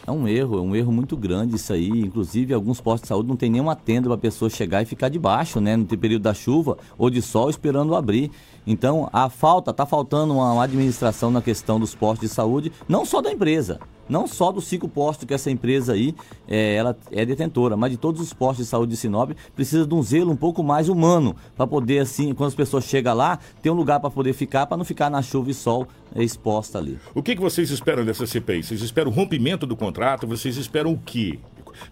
[0.05, 1.89] É um erro, é um erro muito grande isso aí.
[1.89, 5.07] Inclusive, alguns postos de saúde não tem nenhuma tenda para a pessoa chegar e ficar
[5.07, 5.77] debaixo, né?
[5.77, 8.29] No período da chuva ou de sol esperando abrir.
[8.67, 13.05] Então, a falta, está faltando uma, uma administração na questão dos postos de saúde, não
[13.05, 16.15] só da empresa, não só dos cinco postos que essa empresa aí
[16.47, 19.93] é, ela é detentora, mas de todos os postos de saúde de Sinop, precisa de
[19.93, 23.69] um zelo um pouco mais humano para poder assim, quando as pessoas chegam lá, ter
[23.69, 26.99] um lugar para poder ficar, para não ficar na chuva e sol é, exposta ali.
[27.13, 28.63] O que, que vocês esperam dessa CPI?
[28.63, 30.27] Vocês esperam o rompimento do contrato?
[30.27, 31.39] Vocês esperam o quê?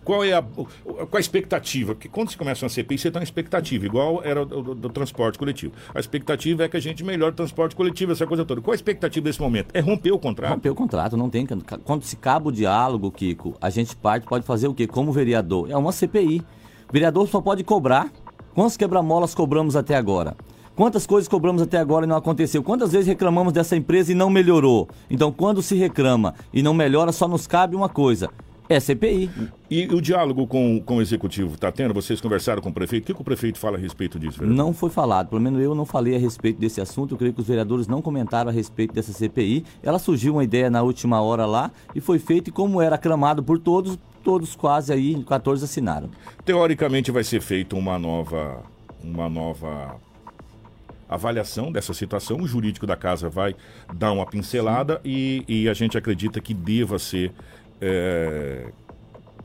[0.03, 1.93] Qual é a, qual a expectativa?
[1.93, 4.89] Porque quando se começa uma CPI, você tem uma expectativa, igual era do, do, do,
[4.89, 5.73] transporte coletivo.
[5.93, 8.61] A expectativa é que a gente melhore o transporte coletivo, essa coisa toda.
[8.61, 9.69] Qual a expectativa desse momento?
[9.73, 10.51] É romper o contrato?
[10.51, 11.45] Romper o contrato, não tem.
[11.83, 14.87] Quando se acaba o diálogo, Kiko, a gente parte, pode fazer o quê?
[14.87, 15.69] Como vereador?
[15.69, 16.39] É uma CPI.
[16.89, 18.11] O vereador só pode cobrar.
[18.53, 20.35] Quantos quebra-molas cobramos até agora?
[20.75, 22.63] Quantas coisas cobramos até agora e não aconteceu?
[22.63, 24.87] Quantas vezes reclamamos dessa empresa e não melhorou?
[25.09, 28.29] Então, quando se reclama e não melhora, só nos cabe uma coisa:
[28.73, 29.29] é CPI.
[29.69, 31.93] E o diálogo com, com o executivo está tendo?
[31.93, 33.03] Vocês conversaram com o prefeito?
[33.03, 34.39] O que, que o prefeito fala a respeito disso?
[34.39, 34.57] Vereador?
[34.57, 35.29] Não foi falado.
[35.29, 37.13] Pelo menos eu não falei a respeito desse assunto.
[37.13, 39.65] Eu creio que os vereadores não comentaram a respeito dessa CPI.
[39.83, 42.49] Ela surgiu uma ideia na última hora lá e foi feita.
[42.49, 46.09] E como era aclamado por todos, todos quase aí, 14 assinaram.
[46.45, 48.63] Teoricamente vai ser feita uma nova,
[49.03, 49.99] uma nova
[51.11, 52.37] avaliação dessa situação.
[52.37, 53.53] O jurídico da casa vai
[53.93, 57.33] dar uma pincelada e, e, a gente acredita que deva ser
[57.81, 58.71] é,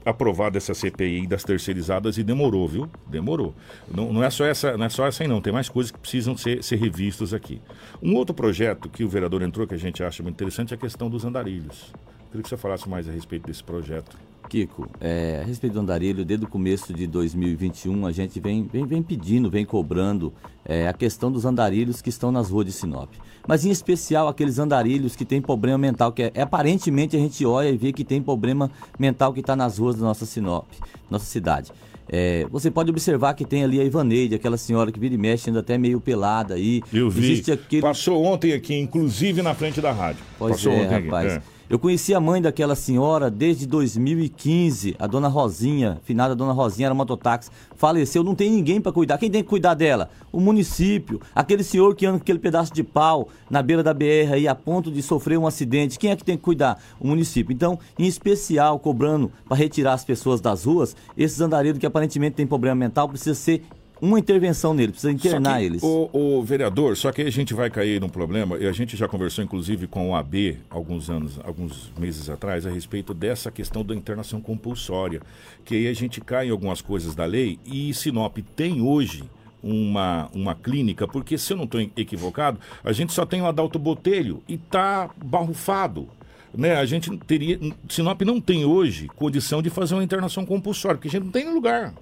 [0.04, 2.88] aprovada essa CPI das terceirizadas e demorou, viu?
[3.08, 3.54] Demorou.
[3.92, 5.98] Não, não, é só essa, não é só essa aí não, tem mais coisas que
[5.98, 7.60] precisam ser, ser revistas aqui.
[8.00, 10.78] Um outro projeto que o vereador entrou que a gente acha muito interessante é a
[10.78, 11.92] questão dos andarilhos.
[12.30, 14.16] Queria que você falasse mais a respeito desse projeto.
[14.48, 18.86] Kiko, é, a respeito do andarilho, desde o começo de 2021, a gente vem, vem,
[18.86, 20.32] vem pedindo, vem cobrando
[20.64, 23.10] é, a questão dos andarilhos que estão nas ruas de Sinop.
[23.46, 27.44] Mas em especial aqueles andarilhos que têm problema mental, que é, é aparentemente a gente
[27.44, 30.66] olha e vê que tem problema mental que está nas ruas da nossa Sinop,
[31.10, 31.72] nossa cidade.
[32.08, 35.50] É, você pode observar que tem ali a Ivaneide, aquela senhora que vira e mexe,
[35.50, 36.80] ainda até meio pelada aí.
[36.92, 37.42] Eu vi.
[37.50, 37.82] Aquele...
[37.82, 40.22] Passou ontem aqui, inclusive na frente da rádio.
[40.38, 41.32] Pois Passou é, ontem rapaz.
[41.32, 41.46] Aqui.
[41.52, 41.55] É.
[41.68, 46.94] Eu conheci a mãe daquela senhora desde 2015, a dona Rosinha, finada dona Rosinha, era
[46.94, 49.18] mototáxi, faleceu, não tem ninguém para cuidar.
[49.18, 50.08] Quem tem que cuidar dela?
[50.30, 54.32] O município, aquele senhor que anda com aquele pedaço de pau na beira da BR
[54.32, 55.98] aí a ponto de sofrer um acidente.
[55.98, 56.80] Quem é que tem que cuidar?
[57.00, 57.52] O município.
[57.52, 62.46] Então, em especial, cobrando para retirar as pessoas das ruas, esses andarilhos que aparentemente têm
[62.46, 63.64] problema mental precisa ser
[64.00, 65.82] uma intervenção nele, precisa internar eles.
[65.82, 68.96] O, o, vereador, só que aí a gente vai cair num problema, e a gente
[68.96, 73.84] já conversou inclusive com o AB alguns anos, alguns meses atrás, a respeito dessa questão
[73.84, 75.22] da internação compulsória.
[75.64, 79.24] Que aí a gente cai em algumas coisas da lei e Sinop tem hoje
[79.62, 83.78] uma, uma clínica, porque se eu não estou equivocado, a gente só tem o Adalto
[83.78, 86.08] Botelho e está barrufado.
[86.54, 87.58] Né, a gente teria.
[87.88, 91.52] Sinop não tem hoje condição de fazer uma internação compulsória, porque a gente não tem
[91.52, 91.92] lugar.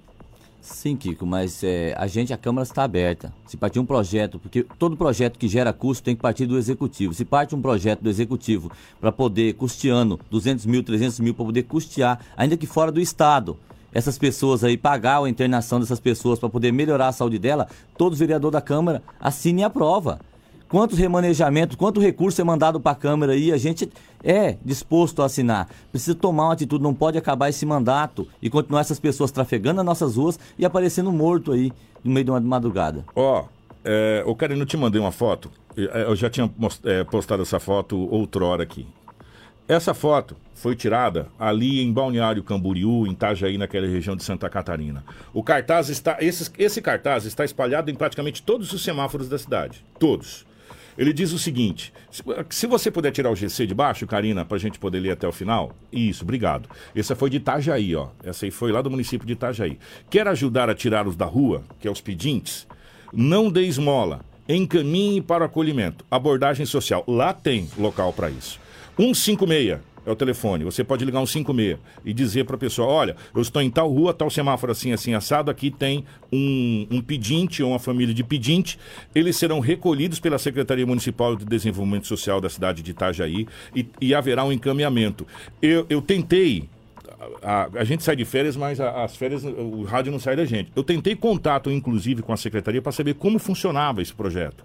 [0.65, 3.31] Sim, Kiko, mas é, a gente, a Câmara está aberta.
[3.45, 7.13] Se partir um projeto, porque todo projeto que gera custo tem que partir do Executivo.
[7.13, 11.63] Se parte um projeto do Executivo para poder, custeando 200 mil, 300 mil, para poder
[11.63, 13.55] custear, ainda que fora do Estado,
[13.93, 18.15] essas pessoas aí, pagar a internação dessas pessoas para poder melhorar a saúde dela, todos
[18.15, 20.19] os vereadores da Câmara assinem a prova
[20.75, 23.89] quantos remanejamentos, quanto recurso é mandado para a Câmara aí, a gente
[24.21, 25.69] é disposto a assinar.
[25.89, 29.85] Precisa tomar uma atitude, não pode acabar esse mandato e continuar essas pessoas trafegando nas
[29.85, 31.71] nossas ruas e aparecendo morto aí
[32.03, 33.05] no meio de uma madrugada.
[33.15, 33.45] Ó, oh,
[33.85, 36.51] é, o Karine, eu te mandei uma foto, é, eu já tinha
[36.83, 38.85] é, postado essa foto outrora aqui.
[39.69, 45.05] Essa foto foi tirada ali em Balneário Camboriú, em Itajaí, naquela região de Santa Catarina.
[45.33, 49.81] O cartaz está, esse, esse cartaz está espalhado em praticamente todos os semáforos da cidade,
[49.97, 50.45] todos.
[50.97, 51.93] Ele diz o seguinte:
[52.49, 55.27] se você puder tirar o GC de baixo, Karina, para a gente poder ler até
[55.27, 55.75] o final.
[55.91, 56.69] Isso, obrigado.
[56.95, 58.09] Essa foi de Itajaí, ó.
[58.23, 59.77] Essa aí foi lá do município de Itajaí.
[60.09, 62.67] Quer ajudar a tirá-los da rua, que é os pedintes?
[63.13, 64.21] Não dê esmola.
[64.47, 66.05] Encaminhe para o acolhimento.
[66.09, 67.03] Abordagem social.
[67.07, 68.59] Lá tem local para isso.
[68.97, 70.63] 156 é o telefone.
[70.63, 73.91] Você pode ligar um 56 e dizer para a pessoa: olha, eu estou em tal
[73.91, 75.49] rua, tal semáforo assim, assim, assado.
[75.49, 78.77] Aqui tem um, um pedinte ou uma família de pedinte.
[79.13, 84.13] Eles serão recolhidos pela Secretaria Municipal de Desenvolvimento Social da cidade de Itajaí e, e
[84.13, 85.25] haverá um encaminhamento.
[85.61, 86.69] Eu, eu tentei
[87.41, 90.45] a, a, gente sai de férias, mas a, as férias, o rádio não sai da
[90.45, 90.71] gente.
[90.75, 94.63] Eu tentei contato, inclusive, com a secretaria para saber como funcionava esse projeto.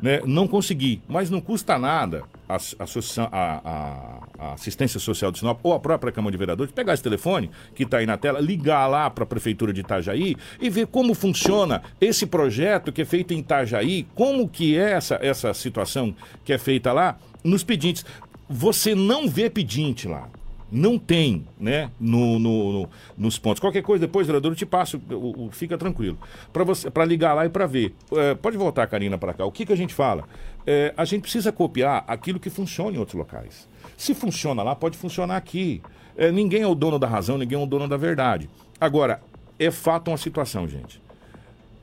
[0.00, 0.20] Né?
[0.24, 6.10] Não consegui, mas não custa nada a, a, assistência social de Sinop ou a própria
[6.10, 9.26] Câmara de Vereadores pegar esse telefone que está aí na tela, ligar lá para a
[9.26, 14.48] Prefeitura de Itajaí e ver como funciona esse projeto que é feito em Itajaí, como
[14.48, 18.04] que é essa, essa situação que é feita lá nos pedintes.
[18.48, 20.28] Você não vê pedinte lá
[20.72, 23.60] não tem, né, no, no, no, nos pontos.
[23.60, 26.18] Qualquer coisa depois, vereador, eu te passo, o, o, fica tranquilo.
[26.50, 27.94] Para você, ligar lá e para ver.
[28.12, 29.44] É, pode voltar, Karina, para cá.
[29.44, 30.24] O que, que a gente fala?
[30.66, 33.68] É, a gente precisa copiar aquilo que funciona em outros locais.
[33.98, 35.82] Se funciona lá, pode funcionar aqui.
[36.16, 38.48] É, ninguém é o dono da razão, ninguém é o dono da verdade.
[38.80, 39.20] Agora,
[39.58, 41.02] é fato uma situação, gente.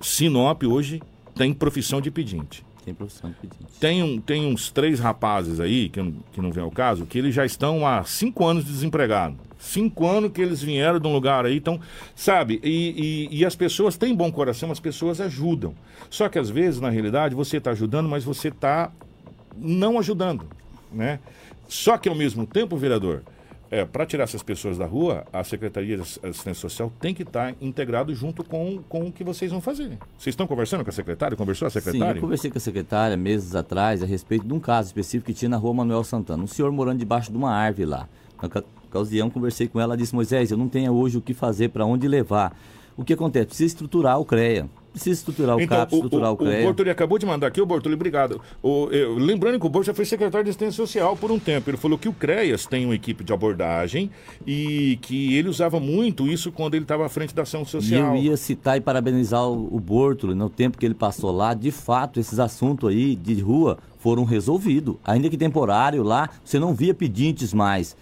[0.01, 0.99] Sinop hoje
[1.35, 2.65] tem profissão de pedinte.
[2.89, 3.79] Tem profissão pedinte.
[3.79, 6.01] Tem, um, tem uns três rapazes aí, que,
[6.33, 9.37] que não vem ao caso, que eles já estão há cinco anos desempregados.
[9.59, 11.79] Cinco anos que eles vieram de um lugar aí, então,
[12.15, 12.59] sabe?
[12.63, 15.75] E, e, e, as pessoas têm bom coração, as pessoas ajudam.
[16.09, 18.91] Só que às vezes, na realidade, você está ajudando, mas você está
[19.55, 20.47] não ajudando,
[20.91, 21.19] né?
[21.67, 23.21] Só que ao mesmo tempo, vereador,
[23.71, 27.53] é, para tirar essas pessoas da rua, a Secretaria de Assistência Social tem que estar
[27.53, 29.97] tá integrado junto com, com o que vocês vão fazer.
[30.17, 31.37] Vocês estão conversando com a secretária?
[31.37, 32.13] Conversou a secretária?
[32.13, 35.33] Sim, eu conversei com a secretária meses atrás a respeito de um caso específico que
[35.33, 36.43] tinha na rua Manuel Santana.
[36.43, 38.09] Um senhor morando debaixo de uma árvore lá.
[38.41, 38.49] Na
[38.87, 41.85] ocasião, conversei com ela, ela disse, Moisés, eu não tenho hoje o que fazer, para
[41.85, 42.57] onde levar.
[42.97, 43.47] O que acontece?
[43.47, 46.59] Precisa estruturar o CREA precisa estruturar o então, CAP, estruturar o, o, o CREA.
[46.59, 48.41] O Bortoli acabou de mandar aqui, o Bortoli, obrigado.
[48.61, 51.69] O, eu, lembrando que o Bortoli já foi secretário de Assistência Social por um tempo.
[51.69, 54.09] Ele falou que o CREAS tem uma equipe de abordagem
[54.45, 58.15] e que ele usava muito isso quando ele estava à frente da ação social.
[58.15, 61.53] E eu ia citar e parabenizar o, o Bortoli no tempo que ele passou lá.
[61.53, 64.95] De fato, esses assuntos aí de rua foram resolvidos.
[65.03, 67.95] Ainda que temporário lá, você não via pedintes mais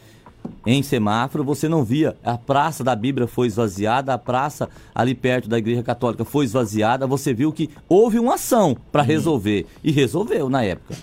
[0.66, 2.16] em semáforo, você não via.
[2.24, 7.08] A praça da Bíblia foi esvaziada, a praça ali perto da Igreja Católica foi esvaziada.
[7.08, 9.08] Você viu que houve uma ação para uhum.
[9.08, 9.66] resolver.
[9.84, 10.96] E resolveu na época.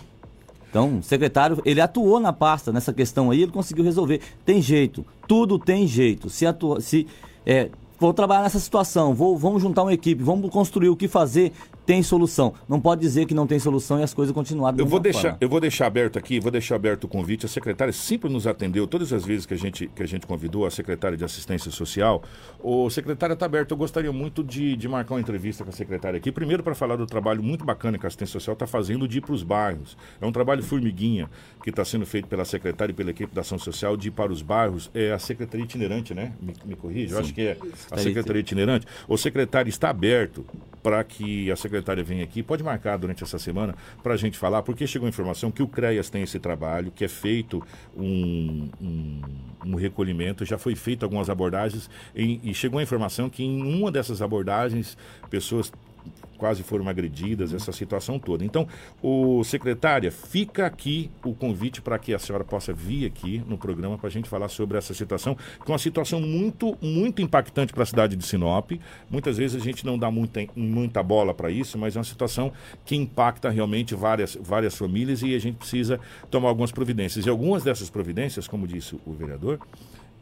[0.68, 4.20] Então, o secretário, ele atuou na pasta nessa questão aí, ele conseguiu resolver.
[4.45, 6.28] Tem jeito, tudo tem jeito.
[6.28, 7.07] Se, atua, se
[7.47, 11.53] é, vou trabalhar nessa situação, vou, vamos juntar uma equipe, vamos construir o que fazer,
[11.85, 12.55] tem solução.
[12.68, 14.78] Não pode dizer que não tem solução e as coisas continuarem.
[14.78, 15.39] Eu vou deixar, forma.
[15.41, 17.47] eu vou deixar aberto aqui, vou deixar aberto o convite.
[17.47, 20.66] A secretária sempre nos atendeu todas as vezes que a gente que a gente convidou
[20.66, 22.22] a secretária de assistência social.
[22.62, 23.72] O secretário está aberto.
[23.72, 26.32] Eu gostaria muito de, de marcar uma entrevista com a secretária aqui.
[26.32, 29.20] Primeiro para falar do trabalho muito bacana que a assistência social está fazendo de ir
[29.20, 29.97] para os bairros.
[30.20, 31.28] É um trabalho formiguinha
[31.62, 34.32] que está sendo feito pela secretária e pela equipe da ação social de ir para
[34.32, 34.91] os bairros.
[34.95, 36.32] É a secretaria itinerante, né?
[36.41, 37.14] Me, me corrija.
[37.14, 37.59] Eu acho que é
[37.91, 38.87] a secretaria itinerante.
[39.09, 40.45] O secretário está aberto
[40.85, 44.62] para que a secretária venha aqui, pode marcar durante essa semana para a gente falar,
[44.62, 47.62] porque chegou a informação que o CREAS tem esse trabalho, que é feito
[47.97, 49.20] um, um,
[49.64, 53.91] um recolhimento, já foi feito algumas abordagens e, e chegou a informação que em uma
[53.91, 54.95] dessas abordagens
[55.30, 55.72] pessoas
[56.37, 58.45] quase foram agredidas, essa situação toda.
[58.45, 58.66] Então,
[59.03, 63.99] o secretária, fica aqui o convite para que a senhora possa vir aqui no programa
[63.99, 67.82] para a gente falar sobre essa situação, que é uma situação muito, muito impactante para
[67.82, 68.72] a cidade de Sinop.
[69.11, 72.53] Muitas vezes a gente não dá muita, muita bola para isso, mas é uma situação
[72.85, 77.26] que impacta realmente várias, várias famílias e a gente precisa tomar algumas providências.
[77.26, 79.59] E algumas dessas providências, como disse o vereador,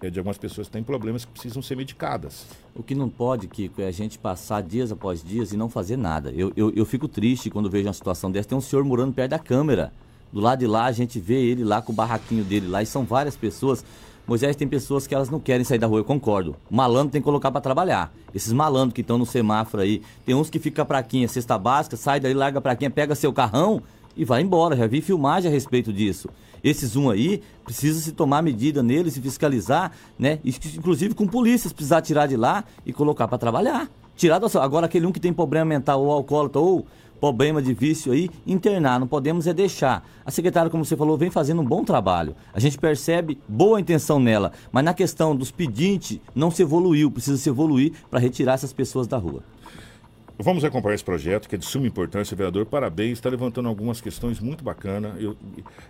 [0.07, 2.47] é de algumas pessoas que têm problemas que precisam ser medicadas.
[2.75, 5.97] O que não pode, Kiko, é a gente passar dias após dias e não fazer
[5.97, 6.31] nada.
[6.31, 8.49] Eu, eu, eu fico triste quando vejo uma situação dessa.
[8.49, 9.93] Tem um senhor morando perto da câmera.
[10.33, 12.87] Do lado de lá, a gente vê ele lá com o barraquinho dele lá e
[12.87, 13.85] são várias pessoas.
[14.27, 16.57] Moisés, tem pessoas que elas não querem sair da rua, eu concordo.
[16.71, 18.13] Malandro tem que colocar para trabalhar.
[18.35, 22.21] Esses malandros que estão no semáforo aí, tem uns que fica praquinha, cesta básica, sai
[22.21, 23.83] daí, larga a praquinha, pega seu carrão
[24.17, 24.77] e vai embora.
[24.77, 26.29] Já vi filmagem a respeito disso.
[26.63, 30.39] Esses um aí, precisa se tomar medida neles e fiscalizar, né?
[30.45, 33.91] Inclusive com polícias, precisar tirar de lá e colocar para trabalhar.
[34.15, 36.87] Tirar da Agora, aquele um que tem problema mental ou alcoólatra ou
[37.23, 40.05] problema de vício aí, internar, não podemos é deixar.
[40.27, 42.35] A secretária, como você falou, vem fazendo um bom trabalho.
[42.53, 47.37] A gente percebe boa intenção nela, mas na questão dos pedintes, não se evoluiu, precisa
[47.37, 49.45] se evoluir para retirar essas pessoas da rua.
[50.39, 52.67] Vamos acompanhar esse projeto, que é de suma importância, vereador.
[52.67, 55.21] Parabéns, está levantando algumas questões muito bacanas.
[55.21, 55.37] Eu,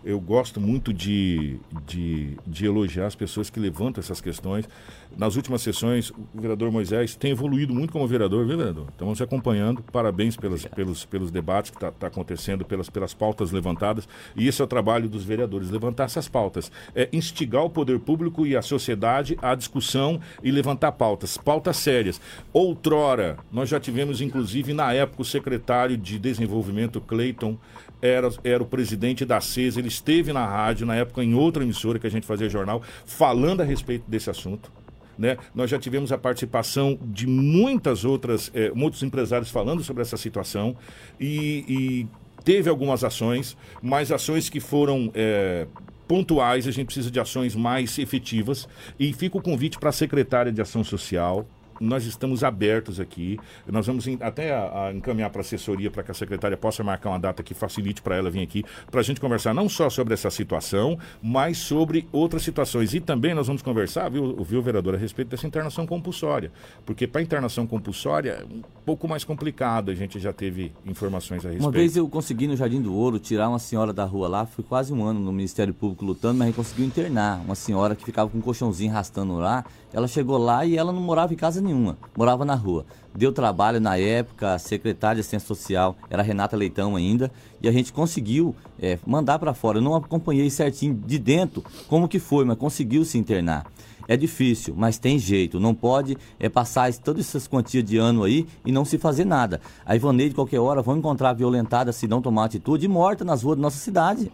[0.05, 4.69] eu gosto muito de, de, de, elogiar as pessoas que levantam essas questões.
[5.17, 8.89] Nas últimas sessões, o vereador Moisés tem evoluído muito como vereador, viu, vereador?
[8.91, 9.83] Estamos acompanhando.
[9.91, 14.07] Parabéns pelos, pelos, pelos debates que estão tá, tá acontecendo, pelas, pelas pautas levantadas.
[14.37, 16.71] E esse é o trabalho dos vereadores, levantar essas pautas.
[16.95, 22.21] É instigar o poder público e a sociedade à discussão e levantar pautas, pautas sérias.
[22.53, 27.57] Outrora, nós já tivemos, inclusive, Inclusive, na época, o secretário de Desenvolvimento, Cleiton,
[28.01, 29.77] era, era o presidente da CES.
[29.77, 33.61] Ele esteve na rádio, na época, em outra emissora que a gente fazia jornal, falando
[33.61, 34.73] a respeito desse assunto.
[35.17, 35.37] Né?
[35.55, 40.75] Nós já tivemos a participação de muitas outras, eh, muitos empresários falando sobre essa situação
[41.21, 42.07] e, e
[42.43, 45.69] teve algumas ações, mas ações que foram eh,
[46.09, 48.69] pontuais, a gente precisa de ações mais efetivas.
[48.99, 51.47] E fica o convite para a secretária de Ação Social,
[51.83, 53.39] nós estamos abertos aqui.
[53.67, 57.11] Nós vamos até a, a encaminhar para a assessoria para que a secretária possa marcar
[57.11, 60.15] uma data que facilite para ela vir aqui, para a gente conversar não só sobre
[60.15, 62.95] essa situação, mas sobre outras situações.
[62.95, 66.53] E também nós vamos conversar, viu, viu vereador, a respeito dessa internação compulsória.
[66.87, 71.49] Porque para internação compulsória é um pouco mais complicado, a gente já teve informações a
[71.49, 71.65] respeito.
[71.65, 74.65] Uma vez eu consegui no Jardim do Ouro tirar uma senhora da rua lá, fui
[74.65, 78.05] quase um ano no Ministério Público lutando, mas a gente conseguiu internar uma senhora que
[78.05, 79.65] ficava com um colchãozinho arrastando lá.
[79.93, 82.85] Ela chegou lá e ela não morava em casa nenhuma morava na rua.
[83.15, 87.31] Deu trabalho na época, a secretária de assistência social era Renata Leitão ainda,
[87.61, 89.79] e a gente conseguiu é, mandar para fora.
[89.79, 93.67] Eu não acompanhei certinho de dentro como que foi, mas conseguiu se internar.
[94.09, 95.61] É difícil, mas tem jeito.
[95.61, 99.61] Não pode é, passar todas essas quantias de ano aí e não se fazer nada.
[99.87, 103.57] A Ivaneide, qualquer hora, vão encontrar violentada se não tomar atitude e morta nas ruas
[103.57, 104.31] da nossa cidade.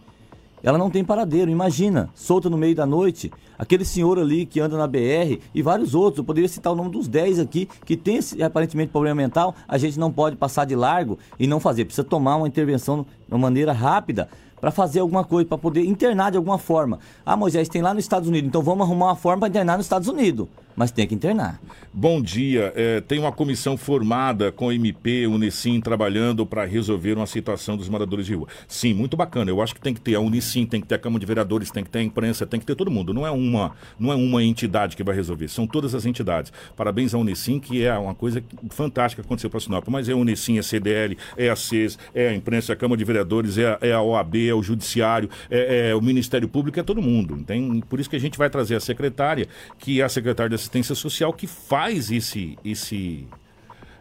[0.61, 3.31] Ela não tem paradeiro, imagina, solta no meio da noite.
[3.57, 6.91] Aquele senhor ali que anda na BR e vários outros, eu poderia citar o nome
[6.91, 10.75] dos 10 aqui, que tem esse, aparentemente problema mental, a gente não pode passar de
[10.75, 11.85] largo e não fazer.
[11.85, 14.29] Precisa tomar uma intervenção de uma maneira rápida
[14.59, 16.99] para fazer alguma coisa, para poder internar de alguma forma.
[17.25, 19.85] Ah, Moisés, tem lá nos Estados Unidos, então vamos arrumar uma forma para internar nos
[19.85, 20.47] Estados Unidos
[20.79, 21.59] mas tem que internar.
[21.93, 22.71] Bom dia.
[22.73, 28.25] É, tem uma comissão formada com MP, Unicim, trabalhando para resolver uma situação dos moradores
[28.25, 28.47] de rua.
[28.65, 29.51] Sim, muito bacana.
[29.51, 31.69] Eu acho que tem que ter a Unicim, tem que ter a Câmara de Vereadores,
[31.69, 33.13] tem que ter a imprensa, tem que ter todo mundo.
[33.13, 36.53] Não é uma, não é uma entidade que vai resolver, são todas as entidades.
[36.77, 39.85] Parabéns à Unicim, que é uma coisa fantástica que aconteceu para Sinop.
[39.89, 42.77] Mas é a Unicim, é a CDL, é a CES, é a imprensa, é a
[42.77, 46.47] Câmara de Vereadores, é a, é a OAB, é o Judiciário, é, é, o Ministério
[46.47, 47.43] Público, é todo mundo.
[47.45, 49.45] Tem, por isso que a gente vai trazer a secretária,
[49.77, 53.27] que é a secretária de assistência social que faz esse, esse,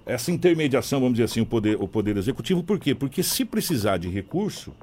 [0.05, 2.63] essa intermediação, vamos dizer assim, o poder, o poder executivo.
[2.63, 2.95] Por quê?
[2.95, 4.75] Porque se precisar de recurso,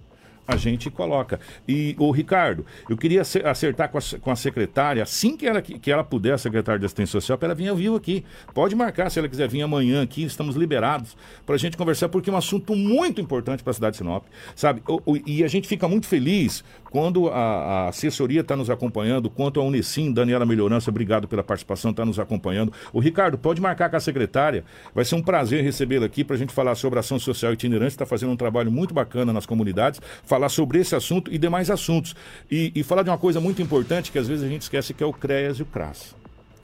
[0.48, 1.40] a gente coloca.
[1.68, 5.92] E, o Ricardo, eu queria acertar com a, com a secretária, assim que ela, que
[5.92, 8.24] ela puder, a secretária de assistência social, para ela vir ao vivo aqui.
[8.54, 12.30] Pode marcar, se ela quiser vir amanhã aqui, estamos liberados para a gente conversar, porque
[12.30, 14.26] é um assunto muito importante para a cidade de Sinop,
[14.56, 14.82] sabe?
[14.88, 16.64] O, o, e a gente fica muito feliz
[16.96, 21.92] quando a, a assessoria está nos acompanhando, quanto a Unicim, Daniela Melhorança, obrigado pela participação,
[21.92, 22.72] está nos acompanhando.
[22.94, 26.40] O Ricardo, pode marcar com a secretária, vai ser um prazer recebê-la aqui para a
[26.40, 30.00] gente falar sobre ação social itinerante, está fazendo um trabalho muito bacana nas comunidades,
[30.36, 32.16] falar sobre esse assunto e demais assuntos.
[32.52, 35.04] E, e falar de uma coisa muito importante que às vezes a gente esquece, que
[35.04, 36.16] é o CREAS e o CRAS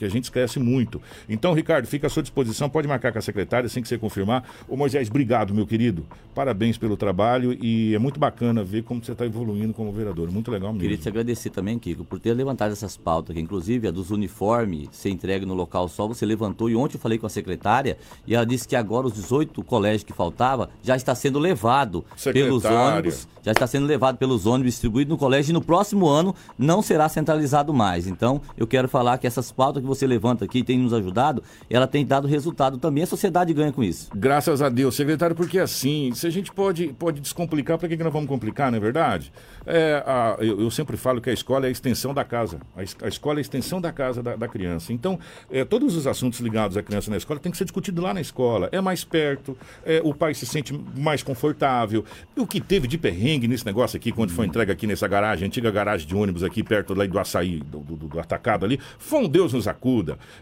[0.01, 0.99] que a gente esquece muito.
[1.29, 4.43] Então, Ricardo, fica à sua disposição, pode marcar com a secretária assim que você confirmar.
[4.67, 6.07] Ô Moisés, obrigado, meu querido.
[6.33, 10.31] Parabéns pelo trabalho e é muito bacana ver como você está evoluindo como vereador.
[10.31, 10.81] Muito legal mesmo.
[10.81, 14.89] Queria te agradecer também, Kiko, por ter levantado essas pautas, que inclusive a dos uniformes
[14.91, 17.95] ser entregue no local só, você levantou e ontem eu falei com a secretária
[18.25, 22.47] e ela disse que agora os 18 colégios que faltava já está sendo levado Secretária.
[22.47, 26.33] pelos ônibus, já está sendo levado pelos ônibus distribuído no colégio e no próximo ano
[26.57, 28.07] não será centralizado mais.
[28.07, 31.85] Então, eu quero falar que essas pautas que você levanta aqui tem nos ajudado, ela
[31.85, 33.03] tem dado resultado também.
[33.03, 34.09] A sociedade ganha com isso.
[34.15, 38.03] Graças a Deus, secretário, porque assim, se a gente pode, pode descomplicar, para que, que
[38.03, 39.31] nós vamos complicar, não é verdade?
[39.65, 42.59] É, a, eu, eu, sempre falo que a escola é a extensão da casa.
[42.75, 44.93] A, a escola é a extensão da casa da, da criança.
[44.93, 45.19] Então,
[45.51, 48.21] é, todos os assuntos ligados à criança na escola tem que ser discutido lá na
[48.21, 48.69] escola.
[48.71, 52.03] É mais perto, é, o pai se sente mais confortável.
[52.35, 55.47] E o que teve de perrengue nesse negócio aqui, quando foi entregue aqui nessa garagem,
[55.47, 59.19] antiga garagem de ônibus aqui perto lá do açaí, do, do, do atacado ali, foi
[59.19, 59.80] um Deus nos acuda.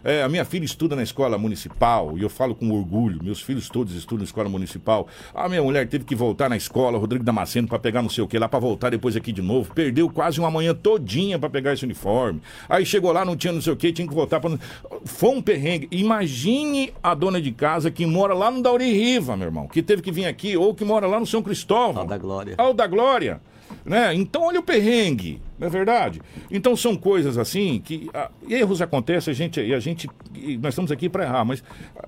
[0.04, 3.18] É, a minha filha estuda na escola municipal e eu falo com orgulho.
[3.22, 5.08] Meus filhos todos estudam na escola municipal.
[5.34, 8.28] A minha mulher teve que voltar na escola, Rodrigo Damasceno, para pegar não sei o
[8.28, 9.72] que lá, para voltar depois aqui de novo.
[9.74, 12.40] Perdeu quase uma manhã todinha para pegar esse uniforme.
[12.68, 14.58] Aí chegou lá, não tinha não sei o que, tinha que voltar para.
[15.04, 15.88] Foi um perrengue.
[15.90, 20.02] Imagine a dona de casa que mora lá no Dauri Riva, meu irmão, que teve
[20.02, 22.02] que vir aqui, ou que mora lá no São Cristóvão.
[22.02, 22.54] Ao da Glória.
[22.58, 23.40] Ao da Glória.
[23.84, 24.14] Né?
[24.14, 25.40] Então olha o perrengue.
[25.60, 26.22] Não é verdade?
[26.50, 30.72] Então são coisas assim que ah, erros acontecem, a gente, e a gente, e nós
[30.72, 31.62] estamos aqui para errar, mas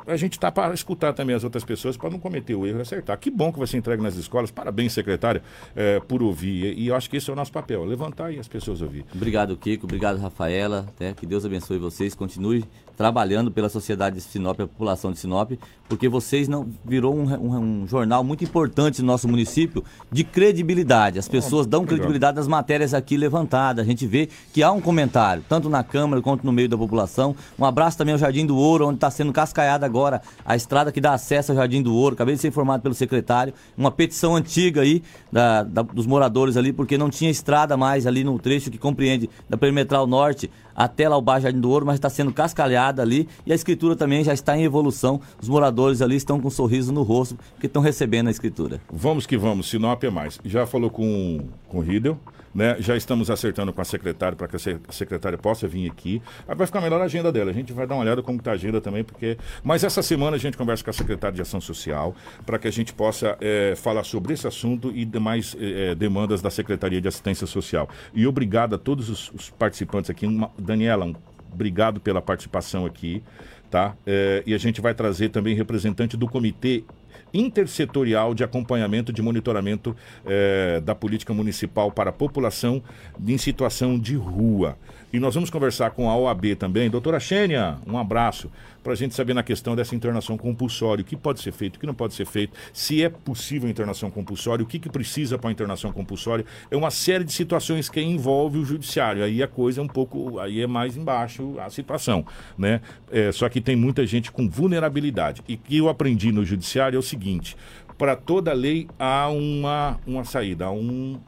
[0.06, 2.80] a gente está para escutar também as outras pessoas para não cometer o erro e
[2.80, 3.18] acertar.
[3.18, 4.50] Que bom que vai ser entregue nas escolas.
[4.50, 5.42] Parabéns, secretária,
[5.76, 6.64] eh, por ouvir.
[6.78, 9.04] E, e eu acho que esse é o nosso papel, levantar e as pessoas ouvir.
[9.14, 9.84] Obrigado, Kiko.
[9.84, 10.86] Obrigado, Rafaela.
[10.98, 11.12] Né?
[11.14, 12.14] Que Deus abençoe vocês.
[12.14, 12.64] Continue
[12.96, 15.52] trabalhando pela sociedade de Sinop, a população de Sinop,
[15.88, 21.18] porque vocês não virou um, um, um jornal muito importante no nosso município de credibilidade.
[21.18, 23.41] As pessoas dão credibilidade às matérias aqui levantadas.
[23.80, 27.34] A gente vê que há um comentário, tanto na Câmara quanto no meio da população.
[27.58, 31.00] Um abraço também ao Jardim do Ouro, onde está sendo cascaiada agora a estrada que
[31.00, 32.14] dá acesso ao Jardim do Ouro.
[32.14, 33.52] Acabei de ser informado pelo secretário.
[33.76, 38.24] Uma petição antiga aí da, da, dos moradores ali, porque não tinha estrada mais ali
[38.24, 41.96] no trecho que compreende da Perimetral Norte até lá o Baixo Jardim do Ouro, mas
[41.96, 45.20] está sendo cascalhada ali e a escritura também já está em evolução.
[45.40, 48.80] Os moradores ali estão com um sorriso no rosto porque estão recebendo a escritura.
[48.90, 50.38] Vamos que vamos, Sinop é mais.
[50.44, 52.18] Já falou com, com o Riedel,
[52.54, 52.76] né?
[52.80, 56.22] Já estamos acertando com a secretária para que a secretária possa vir aqui.
[56.46, 57.50] Aí vai ficar melhor a agenda dela.
[57.50, 59.38] A gente vai dar uma olhada como está a agenda também, porque.
[59.62, 62.14] Mas essa semana a gente conversa com a secretária de Ação Social
[62.44, 66.50] para que a gente possa é, falar sobre esse assunto e demais é, demandas da
[66.50, 67.88] Secretaria de Assistência Social.
[68.14, 70.26] E obrigado a todos os, os participantes aqui.
[70.26, 71.14] Uma, Daniela, um,
[71.52, 73.22] obrigado pela participação aqui.
[73.70, 73.94] Tá?
[74.06, 76.84] É, e a gente vai trazer também representante do Comitê
[77.32, 79.96] intersetorial de acompanhamento de monitoramento
[80.26, 82.82] eh, da política municipal para a população
[83.26, 84.76] em situação de rua.
[85.12, 86.90] E nós vamos conversar com a OAB também.
[86.90, 88.50] Doutora Xênia, um abraço,
[88.82, 91.80] para a gente saber na questão dessa internação compulsória, o que pode ser feito, o
[91.80, 95.38] que não pode ser feito, se é possível a internação compulsória, o que, que precisa
[95.38, 96.44] para a internação compulsória.
[96.70, 99.22] É uma série de situações que envolve o judiciário.
[99.22, 102.24] Aí a coisa é um pouco, aí é mais embaixo a situação,
[102.58, 102.80] né?
[103.10, 105.42] É, só que tem muita gente com vulnerabilidade.
[105.46, 107.56] E que eu aprendi no judiciário é o seguinte,
[107.96, 111.20] para toda lei há uma, uma saída, há um,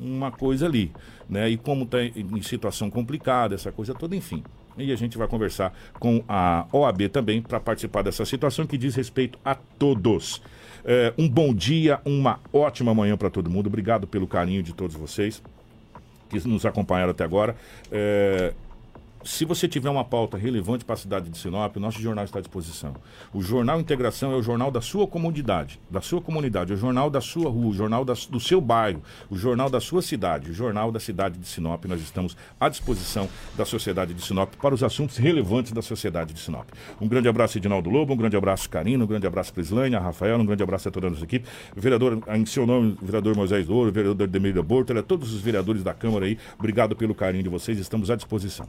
[0.00, 0.92] uma coisa ali.
[1.28, 1.50] Né?
[1.50, 4.42] E como está em situação complicada, essa coisa toda, enfim.
[4.78, 8.94] E a gente vai conversar com a OAB também para participar dessa situação que diz
[8.94, 10.42] respeito a todos.
[10.84, 13.66] É, um bom dia, uma ótima manhã para todo mundo.
[13.66, 15.42] Obrigado pelo carinho de todos vocês
[16.28, 17.56] que nos acompanharam até agora.
[17.90, 18.52] É,
[19.24, 22.38] se você tiver uma pauta relevante para a cidade de Sinop, o nosso jornal está
[22.38, 22.94] à disposição.
[23.32, 27.20] O Jornal Integração é o jornal da sua comunidade, da sua comunidade, o jornal da
[27.20, 30.92] sua rua, o jornal da, do seu bairro, o jornal da sua cidade, o jornal
[30.92, 31.84] da cidade de Sinop.
[31.86, 36.40] Nós estamos à disposição da sociedade de Sinop para os assuntos relevantes da sociedade de
[36.40, 36.68] Sinop.
[37.00, 40.38] Um grande abraço, Edinaldo Lobo, um grande abraço, Karina, um grande abraço, Crislane, a Rafael,
[40.38, 41.46] um grande abraço a toda a nossa equipe.
[41.76, 46.26] vereador, em seu nome, vereador Moisés Douro, vereador Demeida Bortela, todos os vereadores da Câmara
[46.26, 48.68] aí, obrigado pelo carinho de vocês, estamos à disposição.